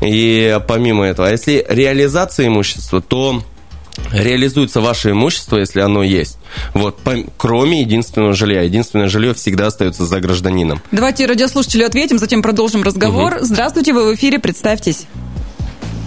И 0.00 0.58
помимо 0.66 1.04
этого, 1.04 1.28
а 1.28 1.30
если 1.30 1.64
реализация 1.68 2.48
имущества, 2.48 3.00
то 3.00 3.42
реализуется 4.12 4.80
ваше 4.80 5.12
имущество, 5.12 5.56
если 5.56 5.80
оно 5.80 6.02
есть. 6.02 6.38
Вот, 6.74 6.98
кроме 7.38 7.80
единственного 7.80 8.34
жилья. 8.34 8.62
Единственное 8.62 9.08
жилье 9.08 9.32
всегда 9.32 9.66
остается 9.66 10.04
за 10.04 10.20
гражданином. 10.20 10.82
Давайте 10.92 11.26
радиослушателю 11.26 11.86
ответим, 11.86 12.18
затем 12.18 12.42
продолжим 12.42 12.82
разговор. 12.82 13.36
Угу. 13.36 13.44
Здравствуйте, 13.44 13.92
вы 13.92 14.12
в 14.12 14.14
эфире, 14.14 14.38
представьтесь. 14.38 15.06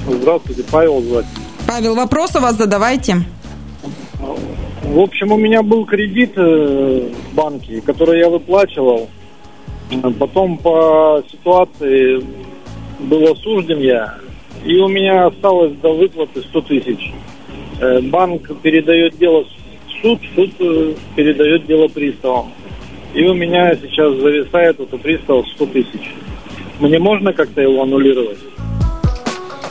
Здравствуйте, 0.07 0.63
Павел 0.69 1.01
звать. 1.01 1.25
Павел, 1.67 1.95
вопрос 1.95 2.35
у 2.35 2.39
вас 2.39 2.55
задавайте. 2.57 3.25
В 4.83 4.99
общем, 4.99 5.31
у 5.31 5.37
меня 5.37 5.61
был 5.61 5.85
кредит 5.85 6.33
э, 6.35 7.11
в 7.11 7.35
банке, 7.35 7.81
который 7.81 8.19
я 8.19 8.29
выплачивал. 8.29 9.09
Потом 10.19 10.57
по 10.57 11.23
ситуации 11.31 12.23
был 12.99 13.31
осужден 13.31 13.79
я, 13.79 14.17
и 14.63 14.77
у 14.77 14.87
меня 14.87 15.27
осталось 15.27 15.73
до 15.81 15.93
выплаты 15.93 16.41
100 16.41 16.61
тысяч. 16.61 17.11
Э, 17.79 17.99
банк 18.01 18.51
передает 18.61 19.17
дело 19.17 19.45
в 19.45 20.01
суд, 20.01 20.19
суд 20.35 20.51
э, 20.59 20.93
передает 21.15 21.65
дело 21.65 21.87
приставам. 21.87 22.51
И 23.13 23.23
у 23.23 23.33
меня 23.33 23.73
сейчас 23.75 24.13
зависает 24.15 24.77
вот 24.77 24.93
у 24.93 24.97
приставов 24.97 25.47
100 25.55 25.65
тысяч. 25.67 26.13
Мне 26.79 26.99
можно 26.99 27.33
как-то 27.33 27.61
его 27.61 27.81
аннулировать? 27.81 28.37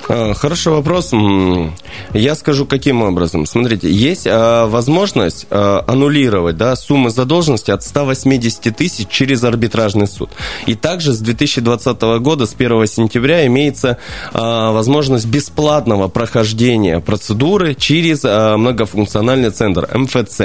А, 0.08 0.32
хороший 0.34 0.72
вопрос. 0.72 1.12
Я 2.14 2.34
скажу, 2.34 2.66
каким 2.66 3.02
образом. 3.02 3.44
Смотрите, 3.46 3.90
есть 3.90 4.26
а, 4.26 4.66
возможность 4.66 5.46
а, 5.50 5.84
аннулировать 5.86 6.56
да, 6.56 6.76
суммы 6.76 7.10
задолженности 7.10 7.70
от 7.70 7.82
180 7.82 8.74
тысяч 8.74 9.08
через 9.08 9.44
арбитражный 9.44 10.06
суд. 10.06 10.30
И 10.66 10.74
также 10.74 11.12
с 11.12 11.18
2020 11.18 12.00
года, 12.20 12.46
с 12.46 12.54
1 12.54 12.86
сентября, 12.86 13.46
имеется 13.46 13.98
возможность 14.32 15.26
бесплатного 15.26 16.08
прохождения 16.08 17.00
процедуры 17.00 17.74
через 17.74 18.24
многофункциональный 18.24 19.50
центр 19.50 19.88
МФЦ. 19.92 20.40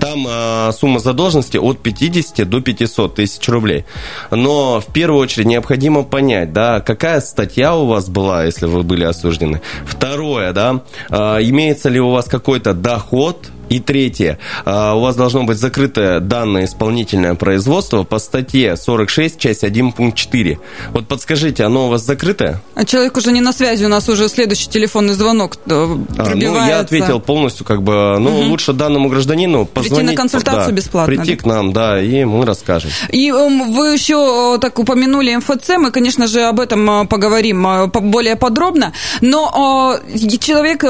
Там 0.00 0.26
э, 0.28 0.72
сумма 0.72 0.98
задолженности 1.00 1.56
от 1.56 1.78
50 1.78 2.48
до 2.48 2.60
500 2.60 3.14
тысяч 3.14 3.48
рублей. 3.48 3.84
Но 4.30 4.80
в 4.80 4.86
первую 4.92 5.20
очередь 5.20 5.46
необходимо 5.46 6.02
понять, 6.02 6.52
да, 6.52 6.80
какая 6.80 7.20
статья 7.20 7.76
у 7.76 7.86
вас 7.86 8.08
была, 8.08 8.44
если 8.44 8.66
вы 8.66 8.82
были 8.82 9.04
осуждены. 9.04 9.60
Второе, 9.84 10.52
да, 10.52 10.82
э, 11.10 11.16
имеется 11.42 11.88
ли 11.88 12.00
у 12.00 12.10
вас 12.10 12.26
какой-то 12.26 12.74
доход 12.74 13.50
и 13.68 13.80
третье. 13.80 14.38
А, 14.64 14.94
у 14.94 15.00
вас 15.00 15.16
должно 15.16 15.44
быть 15.44 15.58
закрытое 15.58 16.20
данное 16.20 16.64
исполнительное 16.64 17.34
производство 17.34 18.02
по 18.02 18.18
статье 18.18 18.76
46, 18.76 19.38
часть 19.38 19.64
1, 19.64 19.92
пункт 19.92 20.16
4. 20.16 20.58
Вот 20.92 21.06
подскажите, 21.08 21.64
оно 21.64 21.86
у 21.86 21.90
вас 21.90 22.02
закрытое? 22.02 22.60
А 22.74 22.84
человек 22.84 23.16
уже 23.16 23.32
не 23.32 23.40
на 23.40 23.52
связи, 23.52 23.84
у 23.84 23.88
нас 23.88 24.08
уже 24.08 24.28
следующий 24.28 24.68
телефонный 24.68 25.14
звонок 25.14 25.56
пробивается. 25.58 26.22
А, 26.22 26.34
ну, 26.34 26.66
я 26.66 26.80
ответил 26.80 27.20
полностью, 27.20 27.64
как 27.64 27.82
бы, 27.82 28.16
ну, 28.18 28.40
угу. 28.40 28.48
лучше 28.50 28.72
данному 28.72 29.08
гражданину 29.08 29.66
позвонить. 29.66 29.98
Прийти 29.98 30.12
на 30.12 30.16
консультацию 30.16 30.66
да, 30.66 30.72
бесплатно. 30.72 31.14
Прийти 31.14 31.34
да? 31.34 31.42
к 31.42 31.46
нам, 31.46 31.72
да, 31.72 32.00
и 32.00 32.24
мы 32.24 32.46
расскажем. 32.46 32.90
И 33.10 33.30
эм, 33.30 33.72
вы 33.72 33.92
еще 33.92 34.54
э, 34.56 34.58
так 34.60 34.78
упомянули 34.78 35.34
МФЦ, 35.36 35.70
мы, 35.78 35.90
конечно 35.90 36.26
же, 36.26 36.42
об 36.42 36.60
этом 36.60 36.88
э, 37.02 37.06
поговорим 37.06 37.66
э, 37.66 37.86
более 37.86 38.36
подробно, 38.36 38.92
но 39.20 39.98
человек 40.40 40.84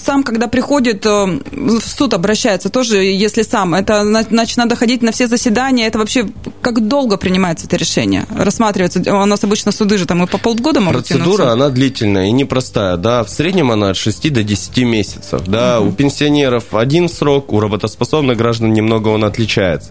сам, 0.00 0.22
когда 0.22 0.48
приходит 0.48 1.04
в 1.04 1.80
суд, 1.80 2.03
суд 2.04 2.12
обращается 2.12 2.68
тоже, 2.68 2.98
если 2.98 3.42
сам. 3.42 3.74
Это, 3.74 4.04
значит, 4.04 4.58
надо 4.58 4.76
ходить 4.76 5.02
на 5.02 5.10
все 5.10 5.26
заседания. 5.26 5.86
Это 5.86 5.98
вообще 5.98 6.26
как 6.60 6.86
долго 6.86 7.16
принимается 7.16 7.66
это 7.66 7.76
решение? 7.76 8.26
Рассматривается. 8.36 9.00
У 9.00 9.24
нас 9.24 9.42
обычно 9.42 9.72
суды 9.72 9.96
же 9.96 10.04
там 10.04 10.22
и 10.22 10.26
по 10.26 10.36
полгода 10.36 10.80
могут 10.80 11.06
Процедура, 11.06 11.50
она 11.50 11.70
длительная 11.70 12.26
и 12.26 12.32
непростая. 12.32 12.98
Да, 12.98 13.24
в 13.24 13.30
среднем 13.30 13.70
она 13.70 13.90
от 13.90 13.96
6 13.96 14.32
до 14.32 14.42
10 14.42 14.78
месяцев. 14.78 15.42
Да, 15.46 15.80
угу. 15.80 15.88
у 15.88 15.92
пенсионеров 15.92 16.74
один 16.74 17.08
срок, 17.08 17.52
у 17.54 17.60
работоспособных 17.60 18.36
граждан 18.36 18.74
немного 18.74 19.08
он 19.08 19.24
отличается. 19.24 19.90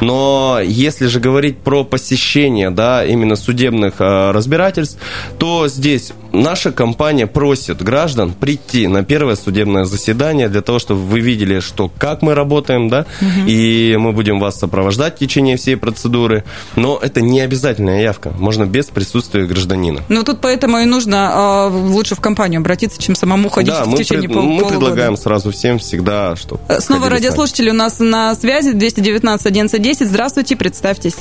Но 0.00 0.58
если 0.64 1.06
же 1.06 1.20
говорить 1.20 1.58
про 1.58 1.84
посещение, 1.84 2.70
да, 2.70 3.04
именно 3.04 3.36
судебных 3.36 4.00
э, 4.00 4.32
разбирательств, 4.32 4.98
то 5.38 5.68
здесь 5.68 6.12
наша 6.32 6.72
компания 6.72 7.26
просит 7.26 7.82
граждан 7.82 8.32
прийти 8.32 8.88
на 8.88 9.04
первое 9.04 9.36
судебное 9.36 9.84
заседание 9.84 10.48
для 10.48 10.62
того, 10.62 10.78
чтобы 10.78 11.00
вы 11.00 11.20
видели 11.20 11.60
что 11.60 11.90
как 11.98 12.22
мы 12.22 12.34
работаем, 12.34 12.88
да, 12.88 13.06
угу. 13.20 13.46
и 13.46 13.96
мы 13.98 14.12
будем 14.12 14.40
вас 14.40 14.58
сопровождать 14.58 15.16
в 15.16 15.18
течение 15.18 15.56
всей 15.56 15.76
процедуры. 15.76 16.44
Но 16.76 16.98
это 17.00 17.20
не 17.20 17.40
обязательная 17.40 18.02
явка. 18.02 18.32
Можно 18.38 18.66
без 18.66 18.86
присутствия 18.86 19.46
гражданина. 19.46 20.00
Ну, 20.08 20.22
тут 20.22 20.40
поэтому 20.40 20.78
и 20.78 20.84
нужно 20.84 21.68
э, 21.70 21.76
лучше 21.88 22.14
в 22.14 22.20
компанию 22.20 22.60
обратиться, 22.60 23.00
чем 23.00 23.14
самому 23.14 23.48
ходить 23.48 23.72
да, 23.72 23.84
в 23.84 23.94
течение 23.94 24.28
пред, 24.28 24.34
пол 24.34 24.42
мы 24.42 24.66
предлагаем 24.66 25.16
сразу 25.16 25.50
всем 25.50 25.78
всегда, 25.78 26.36
что... 26.36 26.60
Э, 26.68 26.80
снова 26.80 27.08
радиослушатели 27.08 27.70
у 27.70 27.74
нас 27.74 27.98
на 28.00 28.34
связи, 28.34 28.72
219 28.72 29.46
1110. 29.46 30.08
Здравствуйте, 30.08 30.56
представьтесь. 30.56 31.16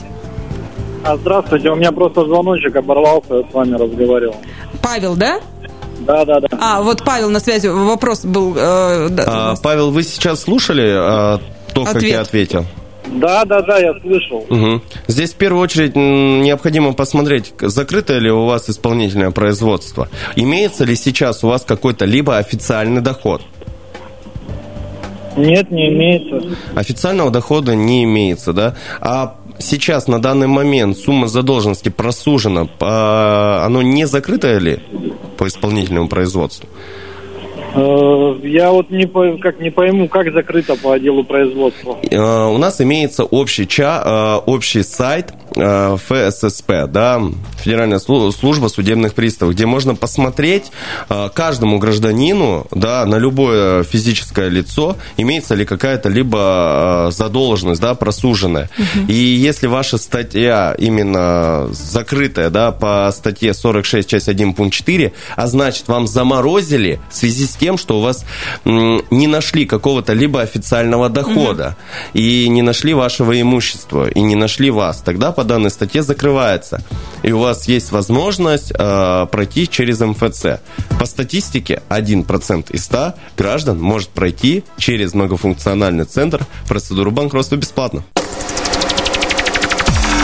А, 1.03 1.17
здравствуйте, 1.17 1.69
у 1.71 1.75
меня 1.75 1.91
просто 1.91 2.25
звоночек 2.25 2.75
оборвался, 2.75 3.35
я 3.35 3.43
с 3.49 3.53
вами 3.53 3.73
разговаривал. 3.73 4.35
Павел, 4.81 5.15
да? 5.15 5.39
Да, 5.99 6.25
да, 6.25 6.39
да. 6.39 6.47
А, 6.59 6.81
вот 6.81 7.03
Павел 7.03 7.29
на 7.29 7.39
связи, 7.39 7.67
вопрос 7.67 8.25
был. 8.25 8.55
Э, 8.57 9.09
да, 9.09 9.23
а, 9.27 9.55
Павел, 9.61 9.91
вы 9.91 10.03
сейчас 10.03 10.41
слушали 10.41 10.89
а, 10.93 11.39
то, 11.73 11.81
Ответ. 11.83 11.93
как 11.93 12.03
я 12.03 12.21
ответил? 12.21 12.65
Да, 13.07 13.45
да, 13.45 13.61
да, 13.61 13.77
я 13.77 13.93
слышал. 14.01 14.45
Угу. 14.49 14.81
Здесь 15.07 15.33
в 15.33 15.35
первую 15.35 15.61
очередь 15.61 15.95
необходимо 15.95 16.93
посмотреть, 16.93 17.53
закрытое 17.59 18.19
ли 18.19 18.31
у 18.31 18.45
вас 18.45 18.69
исполнительное 18.69 19.31
производство. 19.31 20.07
Имеется 20.35 20.85
ли 20.85 20.95
сейчас 20.95 21.43
у 21.43 21.47
вас 21.47 21.63
какой-то 21.63 22.05
либо 22.05 22.37
официальный 22.37 23.01
доход? 23.01 23.41
Нет, 25.35 25.71
не 25.71 25.89
имеется. 25.89 26.57
Официального 26.75 27.31
дохода 27.31 27.75
не 27.75 28.03
имеется, 28.03 28.53
да? 28.53 28.75
А 28.99 29.35
сейчас, 29.61 30.07
на 30.07 30.21
данный 30.21 30.47
момент, 30.47 30.97
сумма 30.97 31.27
задолженности 31.27 31.89
просужена, 31.89 32.67
оно 33.65 33.81
не 33.81 34.05
закрытое 34.05 34.59
ли 34.59 34.79
по 35.37 35.47
исполнительному 35.47 36.07
производству? 36.07 36.67
Э, 37.73 38.35
Я 38.43 38.71
вот 38.71 38.89
не, 38.89 39.05
как, 39.39 39.59
не 39.59 39.69
пойму, 39.69 40.07
как 40.07 40.31
закрыто 40.33 40.75
по 40.75 40.93
отделу 40.93 41.23
производства. 41.23 41.97
Э, 42.09 42.45
У 42.47 42.57
нас 42.57 42.81
имеется 42.81 43.23
общий, 43.23 43.67
ча, 43.67 44.41
э, 44.45 44.49
общий 44.49 44.83
сайт 44.83 45.33
ФССП, 45.53 46.85
да, 46.87 47.21
Федеральная 47.57 47.99
слу- 47.99 48.31
служба 48.31 48.69
судебных 48.69 49.13
приставов, 49.13 49.53
где 49.53 49.65
можно 49.65 49.95
посмотреть 49.95 50.71
каждому 51.33 51.77
гражданину, 51.77 52.67
да, 52.71 53.05
на 53.05 53.17
любое 53.17 53.83
физическое 53.83 54.47
лицо, 54.47 54.95
имеется 55.17 55.53
ли 55.55 55.65
какая-то 55.65 56.07
либо 56.07 57.09
задолженность, 57.11 57.81
да, 57.81 57.95
просуженная. 57.95 58.69
И 59.09 59.13
если 59.13 59.67
ваша 59.67 59.97
статья 59.97 60.73
именно 60.77 61.67
закрытая, 61.71 62.49
да, 62.49 62.71
по 62.71 63.11
статье 63.13 63.53
46, 63.53 64.07
часть 64.09 64.29
1, 64.29 64.53
пункт 64.53 64.73
4, 64.73 65.11
а 65.35 65.47
значит, 65.47 65.89
вам 65.89 66.07
заморозили 66.07 67.01
в 67.09 67.15
связи 67.17 67.45
с 67.45 67.60
тем, 67.61 67.77
что 67.77 67.99
у 67.99 68.01
вас 68.01 68.25
не 68.65 69.27
нашли 69.27 69.67
какого-то 69.67 70.13
либо 70.13 70.41
официального 70.41 71.09
дохода, 71.09 71.77
и 72.13 72.49
не 72.49 72.63
нашли 72.63 72.95
вашего 72.95 73.39
имущества, 73.39 74.09
и 74.09 74.19
не 74.21 74.35
нашли 74.35 74.71
вас, 74.71 75.03
тогда 75.05 75.31
по 75.31 75.43
данной 75.43 75.69
статье 75.69 76.01
закрывается. 76.01 76.83
И 77.21 77.31
у 77.31 77.39
вас 77.39 77.67
есть 77.67 77.91
возможность 77.91 78.71
э, 78.73 79.27
пройти 79.31 79.69
через 79.69 79.99
МФЦ. 79.99 80.59
По 80.99 81.05
статистике, 81.05 81.83
1% 81.89 82.71
из 82.71 82.85
100 82.85 83.13
граждан 83.37 83.79
может 83.79 84.09
пройти 84.09 84.63
через 84.79 85.13
многофункциональный 85.13 86.05
центр 86.05 86.43
процедуру 86.67 87.11
банкротства 87.11 87.57
бесплатно. 87.57 88.03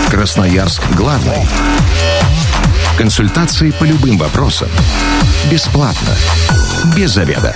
Красноярск 0.10 0.82
главный. 0.96 1.46
Консультации 2.98 3.70
по 3.70 3.84
любым 3.84 4.18
вопросам. 4.18 4.70
Бесплатно. 5.52 6.16
Без 6.96 7.12
заведа. 7.12 7.56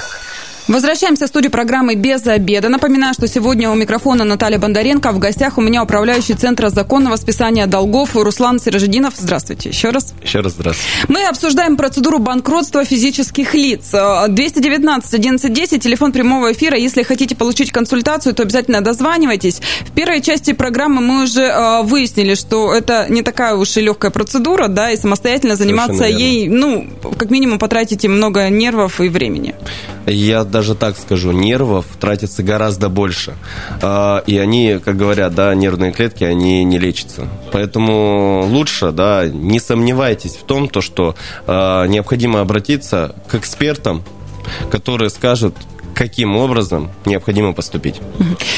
Возвращаемся 0.72 1.25
в 1.25 1.28
студию 1.28 1.51
программы 1.51 1.96
«Без 1.96 2.25
обеда». 2.25 2.70
Напоминаю, 2.70 3.13
что 3.13 3.28
сегодня 3.28 3.70
у 3.70 3.75
микрофона 3.75 4.24
Наталья 4.24 4.58
Бондаренко. 4.58 5.12
В 5.12 5.20
гостях 5.20 5.58
у 5.58 5.62
меня 5.62 5.84
управляющий 5.84 6.34
Центра 6.34 6.70
законного 6.70 7.18
списания 7.18 7.68
долгов 7.68 8.16
Руслан 8.16 8.58
Сирожидинов. 8.58 9.16
Здравствуйте 9.18 9.68
еще 9.68 9.90
раз. 9.90 10.13
Еще 10.24 10.40
раз 10.40 10.54
здравствуйте. 10.54 11.08
Мы 11.10 11.28
обсуждаем 11.28 11.75
процедуру 11.75 12.20
банкротства 12.20 12.86
физических 12.86 13.54
лиц. 13.54 13.92
219 13.92 15.13
1110, 15.13 15.84
телефон 15.84 16.13
прямого 16.13 16.54
эфира. 16.54 16.78
Если 16.78 17.04
хотите 17.04 17.36
получить 17.36 17.74
консультацию, 17.74 18.34
то 18.34 18.44
обязательно 18.44 18.80
дозванивайтесь. 18.80 19.60
В 19.82 19.92
первой 19.92 20.22
части 20.22 20.54
программы 20.54 21.01
мы 21.01 21.24
уже 21.24 21.42
э, 21.42 21.82
выяснили, 21.82 22.34
что 22.34 22.74
это 22.74 23.08
не 23.10 23.24
такая 23.24 23.56
уж 23.56 23.75
и 23.75 23.82
легкая 23.82 24.10
процедура, 24.10 24.70
да, 24.70 24.92
и 24.92 24.96
самостоятельно 24.96 25.58
заниматься 25.58 26.06
ей, 26.06 26.48
ну, 26.48 26.88
как 27.18 27.30
минимум 27.30 27.60
потратите 27.60 28.08
много 28.08 28.48
нервов 28.48 29.01
и 29.01 29.10
времени. 29.10 29.54
Я 30.08 30.46
даже 30.46 30.61
так 30.75 30.98
скажу, 30.98 31.32
нервов 31.32 31.86
тратится 32.00 32.44
гораздо 32.44 32.89
больше. 32.89 33.34
А, 33.82 34.24
И 34.27 34.38
они, 34.38 34.80
как 34.84 34.98
говорят, 34.98 35.36
да, 35.36 35.53
нервные 35.56 35.91
клетки, 35.91 36.24
они 36.24 36.63
не 36.63 36.77
лечатся. 36.77 37.27
Поэтому 37.51 38.46
лучше, 38.48 38.91
да, 38.91 39.27
не 39.27 39.60
сомневайтесь 39.60 40.36
в 40.36 40.44
том, 40.44 40.70
то, 40.70 40.82
что 40.82 41.15
а, 41.48 41.86
необходимо 41.86 42.41
обратиться 42.41 43.15
к 43.27 43.36
экспертам, 43.36 44.03
которые 44.70 45.10
скажут, 45.10 45.56
каким 46.01 46.36
образом 46.36 46.89
необходимо 47.05 47.53
поступить. 47.53 48.01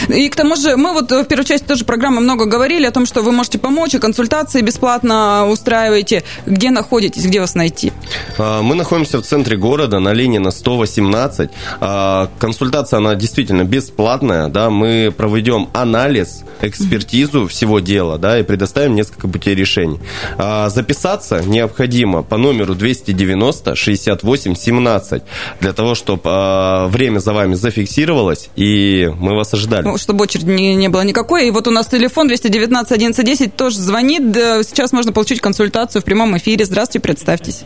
И 0.07 0.29
к 0.29 0.35
тому 0.35 0.55
же 0.55 0.77
мы 0.77 0.93
вот 0.93 1.12
в 1.12 1.25
первой 1.25 1.43
части 1.43 1.65
тоже 1.65 1.83
программы 1.83 2.21
много 2.21 2.45
говорили 2.45 2.85
о 2.85 2.91
том, 2.91 3.05
что 3.05 3.21
вы 3.21 3.33
можете 3.33 3.59
помочь, 3.59 3.93
и 3.93 4.00
консультации 4.00 4.62
бесплатно 4.62 5.45
устраиваете. 5.50 6.23
Где 6.45 6.69
находитесь, 6.69 7.25
где 7.25 7.41
вас 7.41 7.53
найти? 7.53 7.91
А, 8.38 8.62
Мы 8.62 8.75
находимся 8.75 9.17
в 9.21 9.23
центре 9.23 9.57
города, 9.57 10.00
на 10.00 10.13
Ленина 10.13 10.51
118. 10.51 11.50
А, 11.81 12.29
Консультация, 12.39 13.00
она 13.00 13.13
действительно 13.15 13.65
бесплатная. 13.65 14.47
Да? 14.47 14.69
Мы 14.69 15.13
проведем 15.15 15.67
анализ, 15.73 16.45
экспертизу 16.62 17.50
всего 17.50 17.81
дела 17.81 18.17
да, 18.17 18.39
и 18.39 18.43
предоставим 18.43 18.95
несколько 18.95 19.27
путей 19.27 19.53
решений. 19.53 20.00
А, 20.38 20.69
Записаться 20.69 21.43
необходимо 21.45 22.23
по 22.23 22.38
номеру 22.38 22.73
290 22.73 23.75
68 23.75 24.55
17 24.55 25.23
для 25.59 25.73
того, 25.73 25.93
чтобы 25.93 26.88
время 26.88 27.19
за 27.19 27.33
вами 27.34 27.56
зафиксировалось, 27.56 28.50
и 28.56 29.12
мы 29.20 29.36
вас 29.36 29.54
ожидали. 29.54 29.84
Ну, 29.84 29.98
чтобы 29.98 30.24
очереди 30.24 30.50
не, 30.50 30.75
не 30.75 30.90
было 30.90 31.02
никакой. 31.02 31.48
И 31.48 31.52
вот 31.52 31.68
у 31.68 31.72
нас 31.72 31.88
телефон 31.88 32.28
219 32.28 32.92
1110 32.92 33.56
тоже 33.56 33.78
звонит. 33.78 34.32
Да, 34.32 34.63
Сейчас 34.63 34.94
можно 34.94 35.12
получить 35.12 35.42
консультацию 35.42 36.02
в 36.02 36.06
прямом 36.06 36.38
эфире. 36.38 36.66
Здравствуйте, 36.66 37.02
представьтесь. 37.04 37.63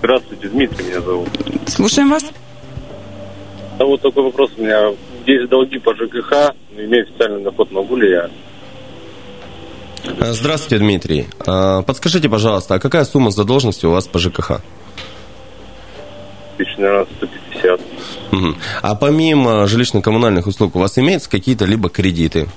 Здравствуйте, 0.00 0.48
Дмитрий 0.48 0.84
меня 0.86 1.00
зовут. 1.00 1.28
Слушаем 1.66 2.10
вас. 2.10 2.24
А 3.78 3.84
вот 3.84 4.00
такой 4.00 4.24
вопрос 4.24 4.50
у 4.58 4.62
меня. 4.62 4.92
Есть 5.26 5.48
долги 5.48 5.78
по 5.78 5.94
ЖКХ, 5.94 6.54
имею 6.76 7.04
официальный 7.04 7.42
доход, 7.44 7.70
могу 7.70 7.96
ли 7.96 8.10
я? 8.10 8.28
А, 10.20 10.32
Здравствуйте, 10.32 10.78
Дмитрий. 10.78 11.26
А, 11.46 11.82
Подскажите, 11.82 12.28
пожалуйста, 12.28 12.74
а 12.74 12.78
какая 12.80 13.04
сумма 13.04 13.30
задолженности 13.30 13.86
у 13.86 13.90
вас 13.90 14.08
по 14.08 14.18
ЖКХ? 14.18 14.60
Тысяч, 16.56 16.76
наверное, 16.76 17.06
150. 17.16 17.51
Мгм. 18.30 18.56
А 18.82 18.94
помимо 18.94 19.66
жилищно-коммунальных 19.66 20.46
услуг 20.46 20.76
у 20.76 20.78
вас 20.78 20.98
имеются 20.98 21.30
какие-то 21.30 21.64
либо 21.64 21.88
кредиты? 21.88 22.48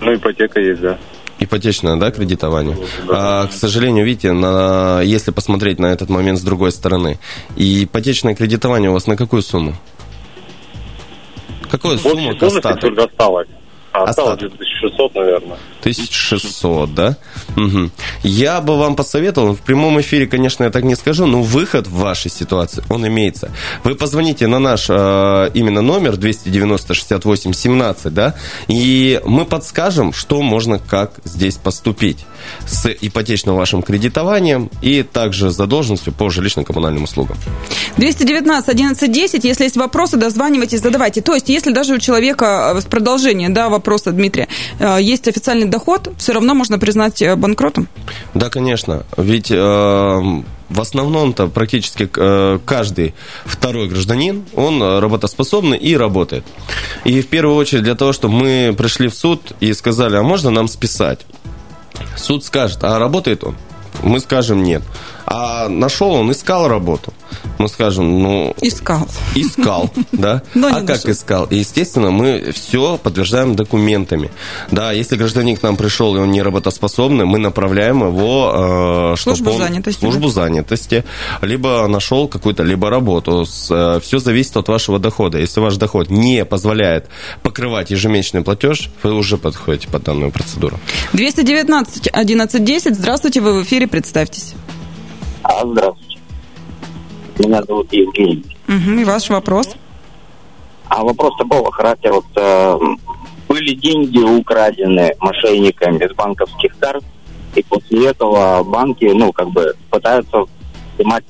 Ну, 0.00 0.14
ипотека 0.14 0.60
есть, 0.60 0.80
да. 0.80 0.98
Ипотечное, 1.40 1.96
да, 1.96 2.10
кредитование? 2.10 2.76
А, 3.08 3.46
к 3.46 3.52
сожалению, 3.52 4.04
видите, 4.04 4.32
на, 4.32 5.00
если 5.02 5.30
посмотреть 5.30 5.78
на 5.78 5.86
этот 5.86 6.08
момент 6.08 6.38
с 6.38 6.42
другой 6.42 6.70
стороны, 6.70 7.18
и 7.56 7.84
ипотечное 7.84 8.34
кредитование 8.34 8.90
у 8.90 8.92
вас 8.92 9.06
на 9.06 9.16
какую 9.16 9.42
сумму? 9.42 9.74
Какую 11.70 11.98
сумму 11.98 12.30
остаток? 12.40 12.98
осталось. 12.98 13.48
А 13.92 14.04
осталось 14.04 14.42
Остаток. 14.42 14.54
1600, 14.54 15.14
наверное. 15.14 15.56
1600, 15.84 16.94
да? 16.94 17.16
Мгм. 17.56 17.92
Я 18.22 18.60
бы 18.60 18.78
вам 18.78 18.96
посоветовал, 18.96 19.54
в 19.54 19.60
прямом 19.60 20.00
эфире, 20.00 20.26
конечно, 20.26 20.64
я 20.64 20.70
так 20.70 20.84
не 20.84 20.94
скажу, 20.94 21.26
но 21.26 21.42
выход 21.42 21.86
в 21.86 21.98
вашей 21.98 22.30
ситуации, 22.30 22.82
он 22.88 23.06
имеется. 23.06 23.50
Вы 23.84 23.94
позвоните 23.94 24.46
на 24.46 24.58
наш 24.58 24.86
э, 24.88 25.50
именно 25.52 25.82
номер 25.82 26.16
290 26.16 26.94
68 26.94 27.52
17, 27.52 28.14
да, 28.14 28.34
и 28.68 29.20
мы 29.26 29.44
подскажем, 29.44 30.12
что 30.14 30.40
можно 30.40 30.78
как 30.78 31.12
здесь 31.24 31.56
поступить 31.56 32.24
с 32.66 32.88
ипотечным 32.88 33.56
вашим 33.56 33.82
кредитованием 33.82 34.70
и 34.80 35.02
также 35.02 35.50
задолженностью 35.50 36.12
по 36.12 36.28
жилищно-коммунальным 36.28 37.04
услугам. 37.04 37.36
219 37.96 38.68
1110. 38.68 39.44
Если 39.44 39.64
есть 39.64 39.76
вопросы, 39.76 40.16
дозванивайтесь, 40.16 40.80
задавайте. 40.80 41.20
То 41.20 41.34
есть, 41.34 41.48
если 41.48 41.72
даже 41.72 41.94
у 41.94 41.98
человека 41.98 42.74
э, 42.74 42.88
продолжение 42.88 43.50
да, 43.50 43.68
вопроса 43.68 44.12
Дмитрия 44.12 44.48
э, 44.78 44.98
есть 45.00 45.28
официальный 45.28 45.66
доход, 45.74 46.08
все 46.18 46.32
равно 46.32 46.54
можно 46.54 46.78
признать 46.78 47.20
э, 47.20 47.34
банкротом? 47.34 47.88
Да, 48.32 48.48
конечно. 48.48 49.04
Ведь 49.16 49.50
э, 49.50 49.56
в 49.56 50.80
основном-то 50.80 51.48
практически 51.48 52.08
э, 52.14 52.58
каждый 52.64 53.14
второй 53.44 53.88
гражданин, 53.88 54.44
он 54.54 54.80
работоспособный 54.82 55.76
и 55.76 55.96
работает. 55.96 56.44
И 57.04 57.20
в 57.20 57.26
первую 57.26 57.56
очередь 57.56 57.82
для 57.82 57.96
того, 57.96 58.12
чтобы 58.12 58.34
мы 58.34 58.74
пришли 58.78 59.08
в 59.08 59.14
суд 59.14 59.40
и 59.58 59.72
сказали, 59.72 60.16
а 60.16 60.22
можно 60.22 60.50
нам 60.50 60.68
списать? 60.68 61.20
Суд 62.16 62.44
скажет, 62.44 62.84
а 62.84 62.98
работает 62.98 63.42
он? 63.42 63.56
Мы 64.02 64.20
скажем 64.20 64.62
нет. 64.62 64.82
А 65.26 65.68
нашел 65.68 66.12
он, 66.12 66.30
искал 66.32 66.68
работу. 66.68 67.12
Мы 67.58 67.68
скажем, 67.68 68.22
ну, 68.22 68.54
Искал. 68.60 69.08
искал, 69.34 69.90
да? 70.12 70.42
Но 70.54 70.68
а 70.68 70.82
как 70.82 71.04
искал? 71.06 71.44
И, 71.46 71.56
естественно, 71.56 72.10
мы 72.10 72.52
все 72.52 72.98
подтверждаем 72.98 73.56
документами. 73.56 74.30
Да, 74.70 74.92
если 74.92 75.16
гражданин 75.16 75.56
к 75.56 75.62
нам 75.62 75.76
пришел, 75.76 76.14
и 76.16 76.18
он 76.18 76.30
не 76.30 76.42
работоспособный, 76.42 77.24
мы 77.24 77.38
направляем 77.38 78.00
его... 78.06 79.12
э, 79.14 79.20
Службу 79.20 79.52
он- 79.52 79.58
занятости, 79.58 80.00
Службу 80.00 80.28
занятости. 80.28 81.04
Либо 81.42 81.86
нашел 81.88 82.28
какую-то, 82.28 82.62
либо 82.62 82.90
работу. 82.90 83.44
все 83.44 84.18
зависит 84.18 84.56
от 84.56 84.68
вашего 84.68 84.98
дохода. 84.98 85.38
Если 85.38 85.60
ваш 85.60 85.76
доход 85.76 86.10
не 86.10 86.44
позволяет 86.44 87.06
покрывать 87.42 87.90
ежемесячный 87.90 88.42
платеж, 88.42 88.90
вы 89.02 89.12
уже 89.14 89.38
подходите 89.38 89.88
под 89.88 90.02
данную 90.04 90.30
процедуру. 90.32 90.78
219 91.12 92.08
1110. 92.08 92.94
Здравствуйте, 92.94 93.40
вы 93.40 93.60
в 93.60 93.62
эфире, 93.64 93.86
представьтесь. 93.86 94.54
А, 95.44 95.66
здравствуйте. 95.66 96.18
Меня 97.38 97.62
зовут 97.64 97.92
Евгений. 97.92 98.44
Мгм, 98.66 98.98
И 98.98 99.04
ваш 99.04 99.28
вопрос? 99.28 99.76
А 100.88 101.04
вопрос 101.04 101.36
такого 101.36 101.70
характера. 101.70 102.14
Вот, 102.14 102.24
э, 102.36 102.78
были 103.48 103.74
деньги 103.74 104.18
украдены 104.18 105.12
мошенниками 105.20 106.08
с 106.08 106.14
банковских 106.14 106.76
карт, 106.78 107.04
и 107.54 107.62
после 107.62 108.08
этого 108.08 108.64
банки, 108.64 109.04
ну, 109.04 109.32
как 109.32 109.50
бы, 109.50 109.74
пытаются 109.90 110.44
снимать. 110.96 111.24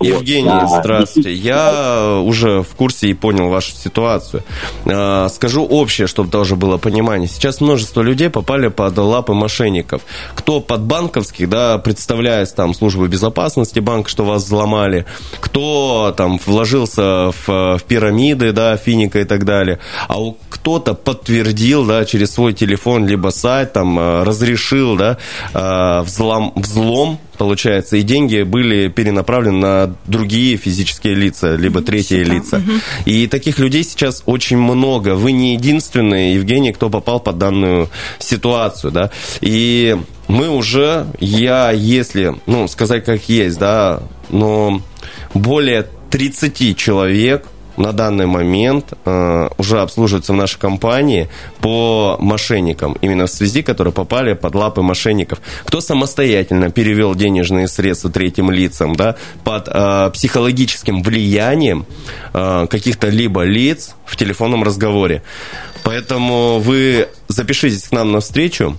Евгений, 0.00 0.50
Вот, 0.50 0.80
здравствуйте. 0.80 1.34
Я 1.34 2.20
уже 2.22 2.62
в 2.62 2.74
курсе 2.74 3.08
и 3.08 3.14
понял 3.14 3.48
вашу 3.48 3.72
ситуацию. 3.72 4.42
А, 4.86 5.28
Скажу 5.28 5.64
общее, 5.64 6.06
чтобы 6.06 6.30
тоже 6.30 6.56
было 6.56 6.78
понимание. 6.78 7.28
Сейчас 7.28 7.60
множество 7.60 8.02
людей 8.02 8.30
попали 8.30 8.68
под 8.68 8.96
лапы 8.98 9.32
мошенников. 9.32 10.02
Кто 10.34 10.60
под 10.60 10.82
банковских, 10.82 11.48
да, 11.48 11.78
представляясь 11.78 12.52
там 12.52 12.74
службы 12.74 13.08
безопасности 13.08 13.80
банка, 13.80 14.08
что 14.08 14.24
вас 14.24 14.44
взломали, 14.44 15.06
кто 15.40 16.14
там 16.16 16.40
вложился 16.44 17.32
в, 17.32 17.78
в 17.78 17.82
пирамиды, 17.86 18.52
да, 18.52 18.76
финика 18.76 19.20
и 19.20 19.24
так 19.24 19.44
далее, 19.44 19.78
а 20.08 20.20
у 20.20 20.36
кто-то 20.48 20.94
подтвердил, 20.94 21.86
да, 21.86 22.04
через 22.04 22.32
свой 22.32 22.52
телефон 22.52 23.06
либо 23.06 23.30
сайт, 23.30 23.72
там, 23.72 23.98
э, 23.98 24.22
разрешил, 24.24 24.96
да, 24.96 25.18
э, 25.54 26.02
взлом, 26.02 26.52
взлом 26.56 27.18
получается, 27.40 27.96
и 27.96 28.02
деньги 28.02 28.42
были 28.42 28.88
перенаправлены 28.88 29.56
на 29.56 29.96
другие 30.06 30.58
физические 30.58 31.14
лица, 31.14 31.56
либо 31.56 31.80
третьи 31.80 32.18
Счета. 32.18 32.34
лица. 32.34 32.62
И 33.06 33.26
таких 33.28 33.58
людей 33.58 33.82
сейчас 33.82 34.22
очень 34.26 34.58
много. 34.58 35.14
Вы 35.14 35.32
не 35.32 35.54
единственный, 35.54 36.34
Евгений, 36.34 36.74
кто 36.74 36.90
попал 36.90 37.18
под 37.18 37.38
данную 37.38 37.88
ситуацию, 38.18 38.90
да. 38.90 39.10
И 39.40 39.96
мы 40.28 40.50
уже, 40.50 41.06
я, 41.18 41.70
если, 41.70 42.34
ну, 42.44 42.68
сказать 42.68 43.06
как 43.06 43.26
есть, 43.30 43.58
да, 43.58 44.02
но 44.28 44.82
более 45.32 45.86
30 46.10 46.76
человек 46.76 47.46
на 47.80 47.92
данный 47.92 48.26
момент 48.26 48.92
э, 49.04 49.48
уже 49.58 49.80
обслуживаются 49.80 50.32
в 50.32 50.36
нашей 50.36 50.58
компании 50.58 51.28
по 51.60 52.16
мошенникам, 52.20 52.96
именно 53.00 53.26
в 53.26 53.30
связи, 53.30 53.62
которые 53.62 53.92
попали 53.92 54.34
под 54.34 54.54
лапы 54.54 54.82
мошенников. 54.82 55.40
Кто 55.64 55.80
самостоятельно 55.80 56.70
перевел 56.70 57.14
денежные 57.14 57.68
средства 57.68 58.10
третьим 58.10 58.50
лицам, 58.50 58.94
да, 58.94 59.16
под 59.44 59.68
э, 59.68 60.10
психологическим 60.12 61.02
влиянием 61.02 61.86
э, 62.32 62.66
каких-то 62.68 63.08
либо 63.08 63.42
лиц 63.42 63.94
в 64.04 64.16
телефонном 64.16 64.62
разговоре. 64.62 65.22
Поэтому 65.82 66.58
вы 66.58 67.08
запишитесь 67.28 67.88
к 67.88 67.92
нам 67.92 68.12
на 68.12 68.20
встречу, 68.20 68.78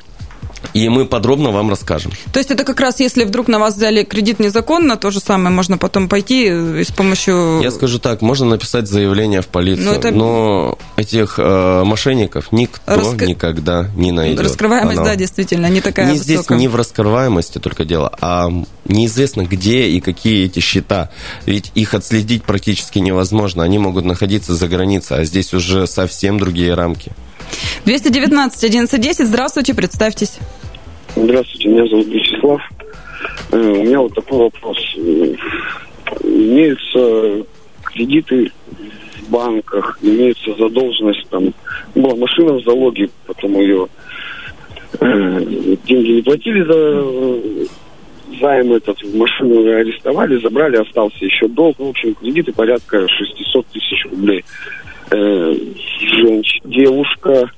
и 0.74 0.88
мы 0.90 1.06
подробно 1.06 1.52
вам 1.52 1.70
расскажем. 1.70 2.12
То 2.32 2.40
есть 2.40 2.52
это 2.52 2.64
как 2.64 2.80
раз, 2.80 3.00
если 3.00 3.24
вдруг 3.24 3.48
на 3.48 3.60
вас 3.60 3.76
взяли 3.76 4.04
кредит 4.04 4.40
незаконно, 4.40 4.98
то 4.98 5.12
же 5.12 5.20
самое 5.20 5.54
можно 5.54 5.78
потом 5.78 6.08
пойти 6.08 6.48
и 6.48 6.84
с 6.84 6.92
помощью... 6.92 7.62
Я 7.62 7.72
скажу 7.72 8.00
так, 8.00 8.22
можно 8.22 8.46
написать 8.46 8.88
заявление 8.88 9.42
в 9.42 9.48
полицию, 9.48 9.86
Ну, 9.86 9.94
это- 9.94 10.12
но 10.12 10.78
этих 10.98 11.36
э, 11.38 11.84
мошенников 11.84 12.52
никто 12.52 12.80
Раска- 12.94 13.26
никогда 13.26 13.90
не 13.96 14.12
найдет. 14.12 14.42
Раскрываемость, 14.42 14.98
Она- 15.00 15.10
да, 15.10 15.16
действительно, 15.16 15.68
не 15.68 15.82
такая 15.82 16.12
не 16.12 16.18
здесь 16.18 16.38
высокая. 16.38 16.58
не 16.58 16.68
в 16.68 16.76
раскрываемости 16.76 17.58
только 17.60 17.86
дело, 17.86 18.12
а 18.22 18.50
неизвестно 18.86 19.44
где 19.46 19.88
и 19.88 20.00
какие 20.00 20.46
эти 20.46 20.60
счета. 20.60 21.10
Ведь 21.46 21.72
их 21.76 21.94
отследить 21.94 22.44
практически 22.44 23.00
невозможно. 23.00 23.64
Они 23.64 23.80
могут 23.80 24.06
находиться 24.06 24.54
за 24.56 24.68
границей, 24.68 25.18
а 25.22 25.26
здесь 25.26 25.54
уже 25.54 25.88
совсем 25.88 26.40
другие 26.40 26.74
рамки. 26.74 27.12
219 27.86 28.64
1110, 28.64 29.28
здравствуйте, 29.28 29.74
представьтесь. 29.74 30.40
Здравствуйте, 31.16 31.68
меня 31.70 31.88
зовут 31.88 32.08
Вячеслав. 32.08 32.62
Э, 33.52 33.58
У 33.58 33.84
меня 33.84 34.00
вот 34.02 34.14
такой 34.14 34.38
вопрос. 34.38 34.78
Имеются 36.24 37.46
кредиты 37.84 38.52
в 39.22 39.30
банках, 39.30 39.98
имеется 40.02 40.56
задолженность, 40.58 41.28
там, 41.30 41.54
была 41.96 42.16
машина 42.16 42.54
в 42.54 42.64
залоге, 42.64 43.10
потом 43.28 43.54
ее 43.60 43.88
э, 45.00 45.76
деньги 45.86 46.12
не 46.12 46.22
платили 46.22 46.64
за 46.64 47.72
займ 48.40 48.74
этот, 48.74 48.98
машину 49.14 49.62
арестовали, 49.70 50.40
забрали, 50.42 50.78
остался 50.78 51.24
еще 51.24 51.48
долг, 51.48 51.78
в 51.80 51.88
общем, 51.90 52.16
кредиты 52.16 52.52
порядка 52.52 53.08
600 53.08 53.68
тысяч 53.68 54.06
рублей. 54.10 54.44
Э, 55.12 55.56
женщ- 56.00 56.62
девушка 56.64 57.50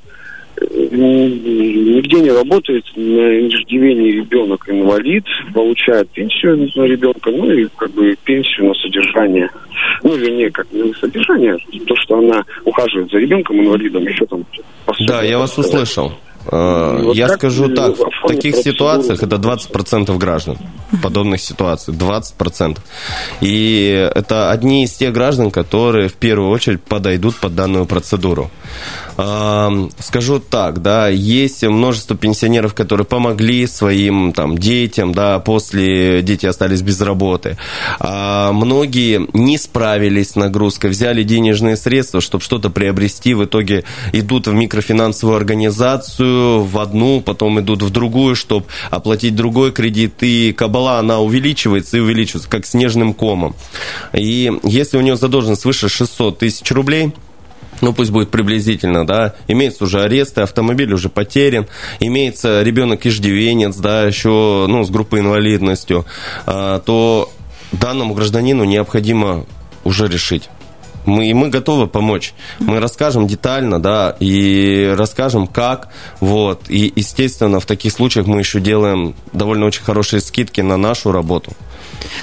э, 0.58 0.66
нигде 0.92 2.20
не 2.22 2.32
работает, 2.32 2.84
на 2.96 3.48
иждивении 3.48 4.14
ребенок 4.14 4.68
инвалид, 4.68 5.24
получает 5.54 6.10
пенсию 6.10 6.70
на 6.76 6.84
ребенка, 6.84 7.30
ну 7.30 7.52
и 7.52 7.68
как 7.78 7.92
бы 7.92 8.16
пенсию 8.24 8.68
на 8.70 8.74
содержание. 8.76 9.50
Ну, 10.02 10.16
вернее, 10.16 10.50
как 10.50 10.72
не 10.72 10.84
на 10.84 10.94
содержание, 10.96 11.54
а 11.56 11.86
то, 11.86 11.96
что 11.98 12.18
она 12.18 12.44
ухаживает 12.66 13.12
за 13.12 13.18
ребенком 13.20 13.60
инвалидом, 13.62 14.04
еще 14.08 14.26
там... 14.26 14.44
Да, 15.08 15.22
я 15.24 15.38
вас 15.38 15.58
услышал. 15.58 16.12
Э, 16.52 17.00
Вот 17.04 17.16
Я 17.16 17.30
скажу 17.30 17.70
так, 17.76 17.96
в 17.98 18.28
таких 18.28 18.56
ситуациях 18.56 19.24
это 19.24 19.38
20% 19.38 20.18
граждан 20.18 20.58
подобных 21.02 21.42
ситуаций, 21.42 21.94
20%. 21.94 22.78
И 23.42 24.10
это 24.16 24.52
одни 24.52 24.84
из 24.84 24.92
тех 24.92 25.14
граждан, 25.14 25.52
которые 25.52 26.08
в 26.08 26.14
первую 26.14 26.50
очередь 26.50 26.82
подойдут 26.84 27.36
под 27.36 27.56
данную 27.56 27.86
процедуру. 27.86 28.50
Скажу 29.14 30.40
так, 30.40 30.82
да, 30.82 31.08
есть 31.08 31.64
множество 31.64 32.16
пенсионеров, 32.16 32.74
которые 32.74 33.06
помогли 33.06 33.68
своим 33.68 34.34
там 34.34 34.58
детям, 34.58 35.14
да, 35.14 35.40
после 35.40 36.22
дети 36.22 36.46
остались 36.46 36.82
без 36.82 37.00
работы. 37.02 37.58
А 38.00 38.52
многие 38.52 39.28
не 39.34 39.58
справились 39.58 40.32
с 40.32 40.36
нагрузкой, 40.36 40.90
взяли 40.90 41.24
денежные 41.24 41.78
средства, 41.78 42.22
чтобы 42.22 42.44
что-то 42.44 42.70
приобрести, 42.70 43.34
в 43.34 43.46
итоге 43.46 43.84
идут 44.14 44.48
в 44.48 44.54
микрофинансовую 44.54 45.38
организацию, 45.38 46.64
в 46.64 46.80
одну, 46.80 47.22
потом 47.22 47.60
идут 47.60 47.84
в 47.84 47.90
другую, 47.90 48.36
чтобы 48.36 48.66
оплатить 48.90 49.36
другой 49.36 49.72
кредит, 49.72 50.16
и 50.22 50.54
кабала, 50.54 51.00
она 51.00 51.20
увеличивается 51.20 51.98
и 51.98 52.00
увеличивается, 52.00 52.50
как 52.50 52.66
снежным 52.66 53.14
комом. 53.14 53.56
И 54.14 54.52
если 54.64 54.98
у 54.98 55.02
него 55.02 55.16
задолженность 55.16 55.62
свыше 55.62 55.90
600 55.90 56.40
тысяч 56.40 56.72
рублей, 56.72 57.12
ну 57.84 57.94
пусть 57.94 58.12
будет 58.12 58.32
приблизительно, 58.32 59.06
да, 59.06 59.36
имеется 59.48 59.84
уже 59.84 60.02
аресты, 60.02 60.42
автомобиль 60.42 60.94
уже 60.94 61.10
потерян, 61.10 61.68
имеется 62.00 62.64
ребенок-иждивенец, 62.64 63.76
да, 63.76 64.04
еще, 64.04 64.66
ну, 64.68 64.84
с 64.84 64.90
группой 64.90 65.20
инвалидностью, 65.20 66.06
а, 66.46 66.80
то 66.80 67.32
данному 67.74 68.14
гражданину 68.14 68.64
необходимо 68.64 69.46
уже 69.84 70.08
решить. 70.08 70.50
Мы, 71.06 71.28
и 71.28 71.34
мы 71.34 71.50
готовы 71.50 71.88
помочь. 71.88 72.34
Мы 72.60 72.80
расскажем 72.80 73.28
детально, 73.28 73.82
да, 73.82 74.16
и 74.20 74.94
расскажем, 74.98 75.48
как, 75.48 75.90
вот. 76.20 76.70
И, 76.70 76.92
естественно, 76.96 77.60
в 77.60 77.66
таких 77.66 77.92
случаях 77.92 78.28
мы 78.28 78.40
еще 78.40 78.60
делаем 78.60 79.16
довольно 79.34 79.66
очень 79.66 79.84
хорошие 79.84 80.22
скидки 80.22 80.62
на 80.62 80.78
нашу 80.78 81.12
работу. 81.12 81.54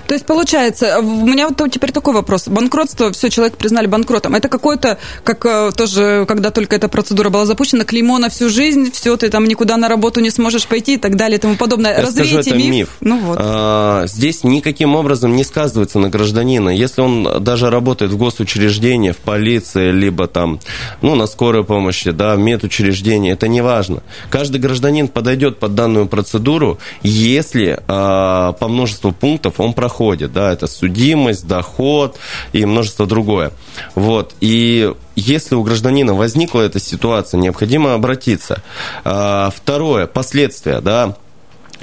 То 0.06 0.14
есть, 0.14 0.26
получается, 0.26 0.98
у 1.00 1.26
меня 1.26 1.48
вот 1.48 1.70
теперь 1.70 1.92
такой 1.92 2.14
вопрос. 2.14 2.48
Банкротство, 2.48 3.12
все, 3.12 3.28
человек 3.30 3.56
признали 3.56 3.86
банкротом. 3.86 4.34
Это 4.34 4.48
какой-то, 4.48 4.98
как 5.24 5.44
э, 5.44 5.72
тоже, 5.76 6.24
когда 6.26 6.50
только 6.50 6.76
эта 6.76 6.88
процедура 6.88 7.30
была 7.30 7.46
запущена, 7.46 7.84
клеймо 7.84 8.18
на 8.18 8.28
всю 8.28 8.48
жизнь, 8.48 8.90
все, 8.92 9.16
ты 9.16 9.28
там 9.28 9.44
никуда 9.44 9.76
на 9.76 9.88
работу 9.88 10.20
не 10.20 10.30
сможешь 10.30 10.66
пойти 10.66 10.94
и 10.94 10.96
так 10.96 11.16
далее 11.16 11.38
и 11.38 11.40
тому 11.40 11.56
подобное. 11.56 11.96
Я 11.96 12.10
скажу, 12.10 12.36
Развейте 12.36 12.50
это 12.50 12.58
миф. 12.58 12.70
миф. 12.70 12.88
Ну 13.00 13.18
вот. 13.18 13.38
А, 13.40 14.06
здесь 14.06 14.44
никаким 14.44 14.94
образом 14.94 15.36
не 15.36 15.44
сказывается 15.44 15.98
на 15.98 16.08
гражданина. 16.08 16.70
Если 16.70 17.00
он 17.00 17.42
даже 17.42 17.70
работает 17.70 18.12
в 18.12 18.16
госучреждении, 18.16 18.69
в 18.78 19.16
полиции, 19.16 19.90
либо 19.90 20.26
там, 20.26 20.60
ну, 21.02 21.14
на 21.14 21.26
скорой 21.26 21.64
помощи, 21.64 22.10
да, 22.10 22.34
в 22.36 22.38
медучреждении, 22.38 23.32
это 23.32 23.48
не 23.48 23.60
важно. 23.60 24.02
Каждый 24.30 24.60
гражданин 24.60 25.08
подойдет 25.08 25.58
под 25.58 25.74
данную 25.74 26.06
процедуру, 26.06 26.78
если 27.02 27.80
а, 27.88 28.52
по 28.52 28.68
множеству 28.68 29.12
пунктов 29.12 29.60
он 29.60 29.72
проходит, 29.72 30.32
да, 30.32 30.52
это 30.52 30.66
судимость, 30.66 31.46
доход 31.46 32.16
и 32.52 32.64
множество 32.64 33.06
другое. 33.06 33.52
Вот, 33.94 34.34
и 34.40 34.92
если 35.16 35.54
у 35.54 35.62
гражданина 35.62 36.14
возникла 36.14 36.62
эта 36.62 36.78
ситуация, 36.78 37.38
необходимо 37.38 37.94
обратиться. 37.94 38.62
А, 39.04 39.50
второе, 39.54 40.06
последствия, 40.06 40.80
да, 40.80 41.16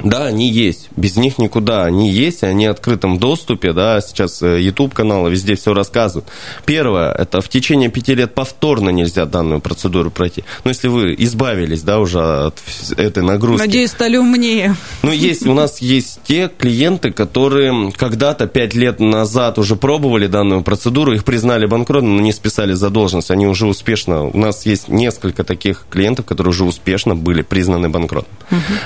да, 0.04 0.26
они 0.26 0.50
есть. 0.50 0.90
Без 0.96 1.16
них 1.16 1.38
никуда. 1.38 1.86
Они 1.86 2.10
есть, 2.10 2.44
они 2.44 2.68
в 2.68 2.72
открытом 2.72 3.20
доступе, 3.20 3.74
да, 3.74 4.00
сейчас 4.02 4.42
э, 4.42 4.62
YouTube 4.62 4.94
каналы 4.94 5.32
везде 5.32 5.56
все 5.56 5.74
рассказывают. 5.74 6.28
Первое, 6.66 7.12
это 7.12 7.42
в 7.42 7.50
течение 7.50 7.90
пяти 7.90 8.14
лет 8.16 8.34
повторно 8.34 8.90
нельзя 8.90 9.26
данную 9.26 9.60
процедуру 9.60 10.12
пройти. 10.12 10.44
Но 10.64 10.70
если 10.70 10.88
вы 10.88 11.16
избавились, 11.18 11.82
да, 11.82 12.00
уже 12.00 12.20
от 12.20 12.62
этой 12.98 13.24
нагрузки. 13.24 13.66
Надеюсь, 13.66 13.92
стали 13.92 14.18
умнее. 14.18 14.76
Ну, 15.02 15.12
есть, 15.12 15.46
у 15.48 15.54
нас 15.54 15.82
есть 15.82 16.20
те 16.28 16.50
клиенты, 16.56 17.12
которые 17.12 17.92
когда-то 17.92 18.48
пять 18.48 18.76
лет 18.76 19.00
назад 19.00 19.58
уже 19.58 19.76
пробовали 19.76 20.28
данную 20.28 20.62
процедуру, 20.62 21.14
их 21.14 21.24
признали 21.24 21.66
банкротом, 21.66 22.18
но 22.18 22.22
не 22.22 22.34
списали 22.34 22.74
задолженность. 22.74 23.32
Они 23.32 23.48
уже 23.48 23.66
успешно, 23.66 24.24
у 24.24 24.38
нас 24.38 24.66
есть 24.66 24.88
несколько 24.90 25.44
таких 25.44 25.86
клиентов, 25.90 26.26
которые 26.26 26.52
уже 26.52 26.64
успешно 26.64 27.16
были 27.16 27.42
признаны 27.42 27.90
банкротом. 27.90 28.32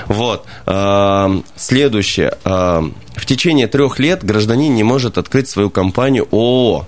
Вот. 0.06 0.46
Следующее. 1.56 2.36
В 2.44 3.26
течение 3.26 3.66
трех 3.66 3.98
лет 3.98 4.24
гражданин 4.24 4.74
не 4.74 4.82
может 4.82 5.18
открыть 5.18 5.48
свою 5.48 5.70
компанию 5.70 6.26
ООО. 6.30 6.86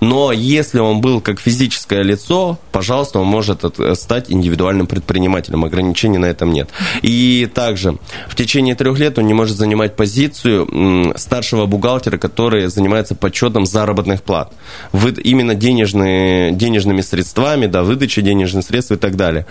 Но 0.00 0.30
если 0.30 0.78
он 0.78 1.00
был 1.00 1.20
как 1.20 1.40
физическое 1.40 2.02
лицо, 2.02 2.58
пожалуйста, 2.70 3.18
он 3.18 3.26
может 3.26 3.64
стать 3.94 4.30
индивидуальным 4.30 4.86
предпринимателем. 4.86 5.64
Ограничений 5.64 6.16
на 6.16 6.26
этом 6.26 6.52
нет. 6.52 6.70
И 7.02 7.50
также 7.52 7.98
в 8.28 8.36
течение 8.36 8.76
трех 8.76 8.98
лет 9.00 9.18
он 9.18 9.26
не 9.26 9.34
может 9.34 9.56
занимать 9.56 9.96
позицию 9.96 11.12
старшего 11.16 11.66
бухгалтера, 11.66 12.18
который 12.18 12.68
занимается 12.68 13.16
подсчетом 13.16 13.66
заработных 13.66 14.22
плат. 14.22 14.52
Вы, 14.92 15.10
именно 15.10 15.56
денежные, 15.56 16.52
денежными 16.52 17.00
средствами, 17.00 17.66
да, 17.66 17.82
выдача 17.82 18.22
денежных 18.22 18.64
средств 18.64 18.92
и 18.92 18.96
так 18.96 19.16
далее 19.16 19.44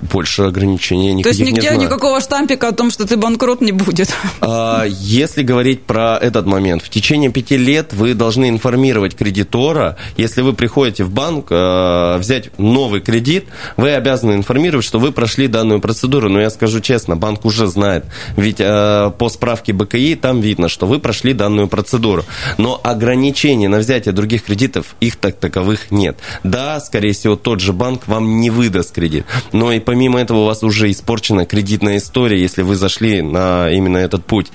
больше 0.00 0.42
ограничений 0.42 1.12
никаких 1.12 1.38
То 1.38 1.44
есть 1.44 1.56
нигде 1.56 1.76
никакого 1.76 2.20
штампика 2.20 2.68
о 2.68 2.72
том, 2.72 2.90
что 2.90 3.06
ты 3.06 3.16
банкрот, 3.16 3.60
не 3.60 3.72
будет? 3.72 4.14
А, 4.40 4.84
если 4.86 5.42
говорить 5.42 5.82
про 5.82 6.16
этот 6.16 6.46
момент, 6.46 6.82
в 6.82 6.88
течение 6.88 7.30
пяти 7.30 7.56
лет 7.56 7.92
вы 7.92 8.14
должны 8.14 8.48
информировать 8.48 9.14
кредитора, 9.16 9.96
если 10.16 10.42
вы 10.42 10.52
приходите 10.52 11.04
в 11.04 11.10
банк 11.10 11.48
а, 11.50 12.18
взять 12.18 12.56
новый 12.58 13.00
кредит, 13.00 13.46
вы 13.76 13.92
обязаны 13.92 14.32
информировать, 14.32 14.86
что 14.86 14.98
вы 14.98 15.12
прошли 15.12 15.48
данную 15.48 15.80
процедуру. 15.80 16.28
Но 16.28 16.40
я 16.40 16.50
скажу 16.50 16.80
честно, 16.80 17.16
банк 17.16 17.44
уже 17.44 17.66
знает, 17.66 18.06
ведь 18.36 18.60
а, 18.60 19.10
по 19.10 19.28
справке 19.28 19.72
БКИ 19.72 20.16
там 20.16 20.40
видно, 20.40 20.68
что 20.68 20.86
вы 20.86 20.98
прошли 20.98 21.32
данную 21.32 21.68
процедуру. 21.68 22.24
Но 22.58 22.80
ограничений 22.82 23.68
на 23.68 23.78
взятие 23.78 24.12
других 24.12 24.44
кредитов, 24.44 24.94
их 25.00 25.16
так 25.16 25.36
таковых 25.36 25.90
нет. 25.90 26.18
Да, 26.44 26.80
скорее 26.80 27.12
всего, 27.12 27.36
тот 27.36 27.60
же 27.60 27.72
банк 27.72 28.06
вам 28.06 28.40
не 28.40 28.50
выдаст 28.50 28.94
кредит, 28.94 29.26
но 29.52 29.72
и 29.72 29.80
помимо 29.88 30.20
этого 30.20 30.40
у 30.40 30.44
вас 30.44 30.62
уже 30.62 30.90
испорчена 30.90 31.46
кредитная 31.46 31.96
история, 31.96 32.38
если 32.38 32.60
вы 32.60 32.76
зашли 32.76 33.22
на 33.22 33.70
именно 33.70 33.96
этот 33.96 34.22
путь. 34.22 34.48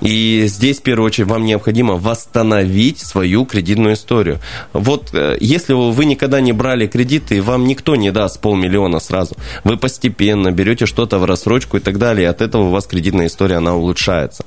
И 0.00 0.44
здесь, 0.46 0.78
в 0.78 0.82
первую 0.82 1.08
очередь, 1.08 1.28
вам 1.28 1.44
необходимо 1.44 1.96
восстановить 1.96 2.98
свою 3.00 3.44
кредитную 3.44 3.96
историю. 3.96 4.38
Вот 4.72 5.10
э, 5.12 5.36
если 5.40 5.74
вы 5.74 6.06
никогда 6.06 6.40
не 6.40 6.52
брали 6.52 6.86
кредиты, 6.86 7.42
вам 7.42 7.66
никто 7.66 7.96
не 7.96 8.10
даст 8.10 8.40
полмиллиона 8.40 8.98
сразу. 8.98 9.36
Вы 9.62 9.76
постепенно 9.76 10.52
берете 10.52 10.86
что-то 10.86 11.18
в 11.18 11.26
рассрочку 11.26 11.76
и 11.76 11.80
так 11.80 11.98
далее, 11.98 12.24
и 12.24 12.30
от 12.30 12.40
этого 12.40 12.62
у 12.62 12.70
вас 12.70 12.86
кредитная 12.86 13.26
история, 13.26 13.56
она 13.56 13.76
улучшается. 13.76 14.42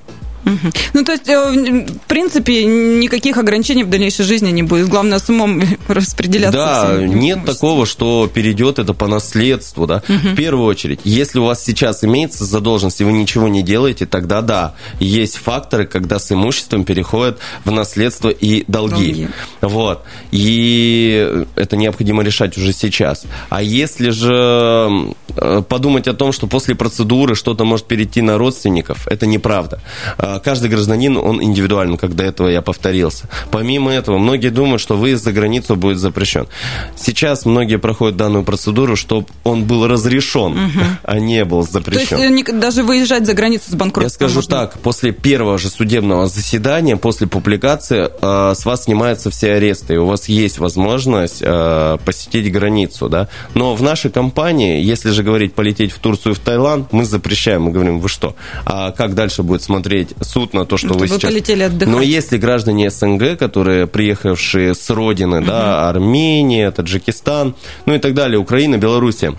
Ну, 0.94 1.04
то 1.04 1.12
есть, 1.12 1.28
э, 1.28 1.86
в 1.88 2.08
принципе, 2.08 2.66
никаких 2.66 3.38
ограничений 3.38 3.84
в 3.84 3.90
дальнейшей 3.90 4.26
жизни 4.26 4.52
не 4.52 4.64
будет. 4.64 4.88
Главное, 4.88 5.20
с 5.20 5.30
умом 5.30 5.62
распределяться. 5.88 6.58
Да, 6.58 6.98
всем. 6.98 7.20
нет 7.20 7.46
такого, 7.46 7.86
что 7.86 8.30
перейдет 8.34 8.80
это 8.80 8.94
по 8.94 9.08
наследству, 9.08 9.88
да. 9.88 10.04
Угу. 10.08 10.30
В 10.30 10.36
первую 10.36 10.66
очередь, 10.66 11.00
если 11.04 11.40
у 11.40 11.46
вас 11.46 11.64
сейчас 11.64 12.04
имеется 12.04 12.46
задолженность, 12.46 13.02
и 13.02 13.04
вы 13.04 13.12
ничего 13.12 13.48
не 13.48 13.64
делаете, 13.64 14.06
тогда 14.06 14.42
да, 14.42 14.76
есть 15.00 15.38
факторы, 15.38 15.86
когда 15.86 16.20
с 16.20 16.32
имуществом 16.32 16.84
переходят 16.84 17.40
в 17.66 17.72
наследство 17.72 18.30
и 18.30 18.64
долги. 18.68 18.92
долги. 19.12 19.28
Вот. 19.62 20.04
И 20.32 21.46
это 21.56 21.78
необходимо 21.78 22.24
решать 22.24 22.58
уже 22.58 22.74
сейчас. 22.74 23.24
А 23.50 23.62
если 23.62 24.10
же 24.10 25.14
э, 25.36 25.64
подумать 25.68 26.08
о 26.08 26.14
том, 26.14 26.32
что 26.32 26.48
после 26.48 26.76
процедуры 26.76 27.36
что-то 27.36 27.64
может 27.66 27.86
перейти 27.86 28.22
на 28.22 28.38
родственников, 28.38 29.08
это 29.08 29.26
неправда 29.26 29.82
а, 30.18 30.31
каждый 30.40 30.70
гражданин, 30.70 31.18
он 31.18 31.42
индивидуален, 31.42 31.98
как 31.98 32.16
до 32.16 32.24
этого 32.24 32.48
я 32.48 32.62
повторился. 32.62 33.26
Помимо 33.52 33.92
этого, 33.92 34.18
многие 34.18 34.50
думают, 34.50 34.82
что 34.82 34.96
выезд 34.96 35.24
за 35.24 35.32
границу 35.32 35.76
будет 35.76 35.98
запрещен. 35.98 36.48
Сейчас 36.96 37.46
многие 37.46 37.78
проходят 37.78 38.18
данную 38.18 38.44
процедуру, 38.44 38.96
чтобы 38.96 39.28
он 39.44 39.66
был 39.66 39.88
разрешен, 39.88 40.52
угу. 40.54 40.80
а 41.04 41.20
не 41.20 41.46
был 41.46 41.64
запрещен. 41.64 42.18
То 42.18 42.24
есть 42.24 42.60
даже 42.60 42.84
выезжать 42.84 43.26
за 43.26 43.34
границу 43.34 43.72
с 43.72 43.76
банкротством 43.76 44.26
Я 44.26 44.30
скажу 44.30 44.36
можно? 44.36 44.50
так, 44.50 44.80
после 44.80 45.12
первого 45.12 45.58
же 45.58 45.70
судебного 45.70 46.28
заседания, 46.28 46.98
после 46.98 47.28
публикации, 47.28 48.10
а, 48.22 48.54
с 48.54 48.66
вас 48.66 48.84
снимаются 48.86 49.30
все 49.30 49.54
аресты, 49.54 49.96
и 49.96 49.98
у 49.98 50.06
вас 50.06 50.30
есть 50.30 50.60
возможность 50.60 51.42
а, 51.44 51.98
посетить 51.98 52.52
границу, 52.52 53.10
да. 53.10 53.28
Но 53.54 53.76
в 53.76 53.82
нашей 53.82 54.12
компании, 54.12 54.82
если 54.82 55.12
же 55.12 55.24
говорить 55.24 55.54
полететь 55.54 55.92
в 55.92 56.00
Турцию, 56.00 56.36
в 56.36 56.40
Таиланд, 56.40 56.92
мы 56.92 57.06
запрещаем, 57.06 57.64
мы 57.64 57.72
говорим, 57.72 58.00
вы 58.00 58.10
что? 58.10 58.36
А 58.66 58.92
как 58.92 59.16
дальше 59.16 59.44
будет 59.44 59.64
смотреть 59.64 60.10
суд 60.24 60.54
на 60.54 60.66
то, 60.66 60.78
что 60.78 60.88
ну, 60.88 60.94
вы, 60.96 61.00
вы 61.02 61.08
сейчас... 61.08 61.32
полетели 61.32 61.64
отдыхать. 61.64 61.94
Но 61.94 62.02
если 62.02 62.38
граждане 62.38 62.90
СНГ, 62.90 63.38
которые 63.38 63.88
приехавшие 63.88 64.76
с 64.76 64.90
родины, 64.90 65.40
угу. 65.40 65.48
да, 65.48 65.90
Армения, 65.90 66.72
Таджикистан, 66.72 67.56
ну 67.86 67.96
и 67.96 68.00
так 68.00 68.14
далее, 68.14 68.40
Украина, 68.40 68.78
Белоруссия, 68.78 69.34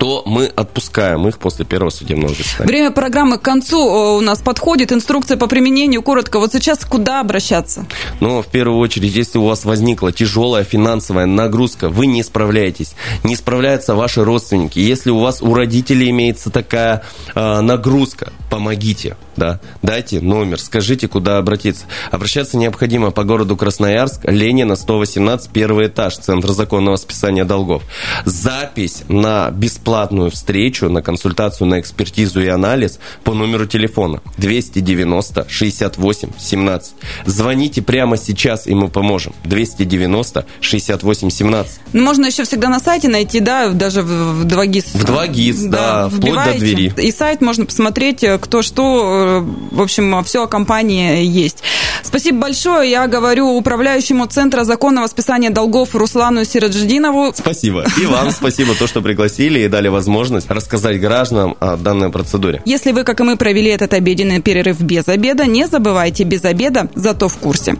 то 0.00 0.22
мы 0.24 0.46
отпускаем 0.46 1.28
их 1.28 1.38
после 1.38 1.66
первого 1.66 1.90
судебного 1.90 2.34
заседания. 2.34 2.66
Время 2.66 2.90
программы 2.90 3.36
к 3.36 3.42
концу 3.42 4.16
у 4.16 4.20
нас 4.22 4.40
подходит. 4.40 4.92
Инструкция 4.92 5.36
по 5.36 5.46
применению. 5.46 6.00
Коротко, 6.00 6.38
вот 6.38 6.54
сейчас 6.54 6.86
куда 6.86 7.20
обращаться? 7.20 7.84
Ну, 8.18 8.40
в 8.40 8.46
первую 8.46 8.78
очередь, 8.78 9.14
если 9.14 9.36
у 9.36 9.44
вас 9.44 9.66
возникла 9.66 10.10
тяжелая 10.10 10.64
финансовая 10.64 11.26
нагрузка, 11.26 11.90
вы 11.90 12.06
не 12.06 12.22
справляетесь, 12.22 12.94
не 13.24 13.36
справляются 13.36 13.94
ваши 13.94 14.24
родственники. 14.24 14.78
Если 14.78 15.10
у 15.10 15.18
вас 15.18 15.42
у 15.42 15.52
родителей 15.52 16.08
имеется 16.08 16.48
такая 16.48 17.04
э, 17.34 17.60
нагрузка, 17.60 18.32
помогите, 18.48 19.18
да, 19.40 19.58
дайте 19.82 20.20
номер, 20.20 20.60
скажите, 20.60 21.08
куда 21.08 21.38
обратиться. 21.38 21.86
Обращаться 22.10 22.58
необходимо 22.58 23.10
по 23.10 23.24
городу 23.24 23.56
Красноярск, 23.56 24.20
Ленина, 24.24 24.76
118, 24.76 25.50
первый 25.50 25.86
этаж, 25.86 26.18
Центр 26.18 26.50
законного 26.52 26.96
списания 26.96 27.46
долгов. 27.46 27.82
Запись 28.26 29.04
на 29.08 29.50
бесплатную 29.50 30.30
встречу 30.30 30.90
на 30.90 31.00
консультацию, 31.00 31.68
на 31.68 31.80
экспертизу 31.80 32.42
и 32.42 32.48
анализ 32.48 32.98
по 33.24 33.32
номеру 33.32 33.66
телефона 33.66 34.20
290 34.36 35.46
68 35.48 36.28
17. 36.38 36.92
Звоните 37.24 37.80
прямо 37.80 38.18
сейчас, 38.18 38.66
и 38.66 38.74
мы 38.74 38.88
поможем. 38.88 39.32
290 39.44 40.44
68 40.60 41.30
17. 41.30 41.80
Ну, 41.94 42.02
можно 42.02 42.26
еще 42.26 42.44
всегда 42.44 42.68
на 42.68 42.78
сайте 42.78 43.08
найти, 43.08 43.40
да, 43.40 43.70
даже 43.70 44.02
в 44.02 44.44
2GIS. 44.44 44.84
В 44.92 45.04
2GIS, 45.04 45.68
да, 45.68 45.78
да 45.78 46.08
вплоть 46.10 46.44
до 46.44 46.58
двери. 46.58 46.92
И 46.98 47.10
сайт 47.10 47.40
можно 47.40 47.64
посмотреть, 47.64 48.22
э, 48.22 48.38
кто 48.38 48.60
что, 48.60 49.29
э, 49.29 49.29
в 49.38 49.80
общем, 49.80 50.22
все 50.24 50.44
о 50.44 50.46
компании 50.46 51.24
есть. 51.24 51.62
Спасибо 52.02 52.40
большое. 52.40 52.90
Я 52.90 53.06
говорю 53.06 53.56
управляющему 53.56 54.26
Центра 54.26 54.64
законного 54.64 55.06
списания 55.06 55.50
долгов 55.50 55.94
Руслану 55.94 56.44
Сирадждинову. 56.44 57.32
Спасибо. 57.34 57.84
И 58.02 58.06
вам 58.06 58.30
спасибо, 58.30 58.74
то, 58.74 58.86
что 58.86 59.00
пригласили 59.00 59.60
и 59.60 59.68
дали 59.68 59.88
возможность 59.88 60.50
рассказать 60.50 61.00
гражданам 61.00 61.56
о 61.60 61.76
данной 61.76 62.10
процедуре. 62.10 62.62
Если 62.64 62.92
вы, 62.92 63.04
как 63.04 63.20
и 63.20 63.22
мы, 63.22 63.36
провели 63.36 63.70
этот 63.70 63.94
обеденный 63.94 64.40
перерыв 64.40 64.80
без 64.80 65.08
обеда, 65.08 65.46
не 65.46 65.66
забывайте 65.66 66.24
без 66.24 66.44
обеда, 66.44 66.88
зато 66.94 67.28
в 67.28 67.36
курсе. 67.36 67.76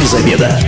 Без 0.00 0.14
обеда. 0.14 0.58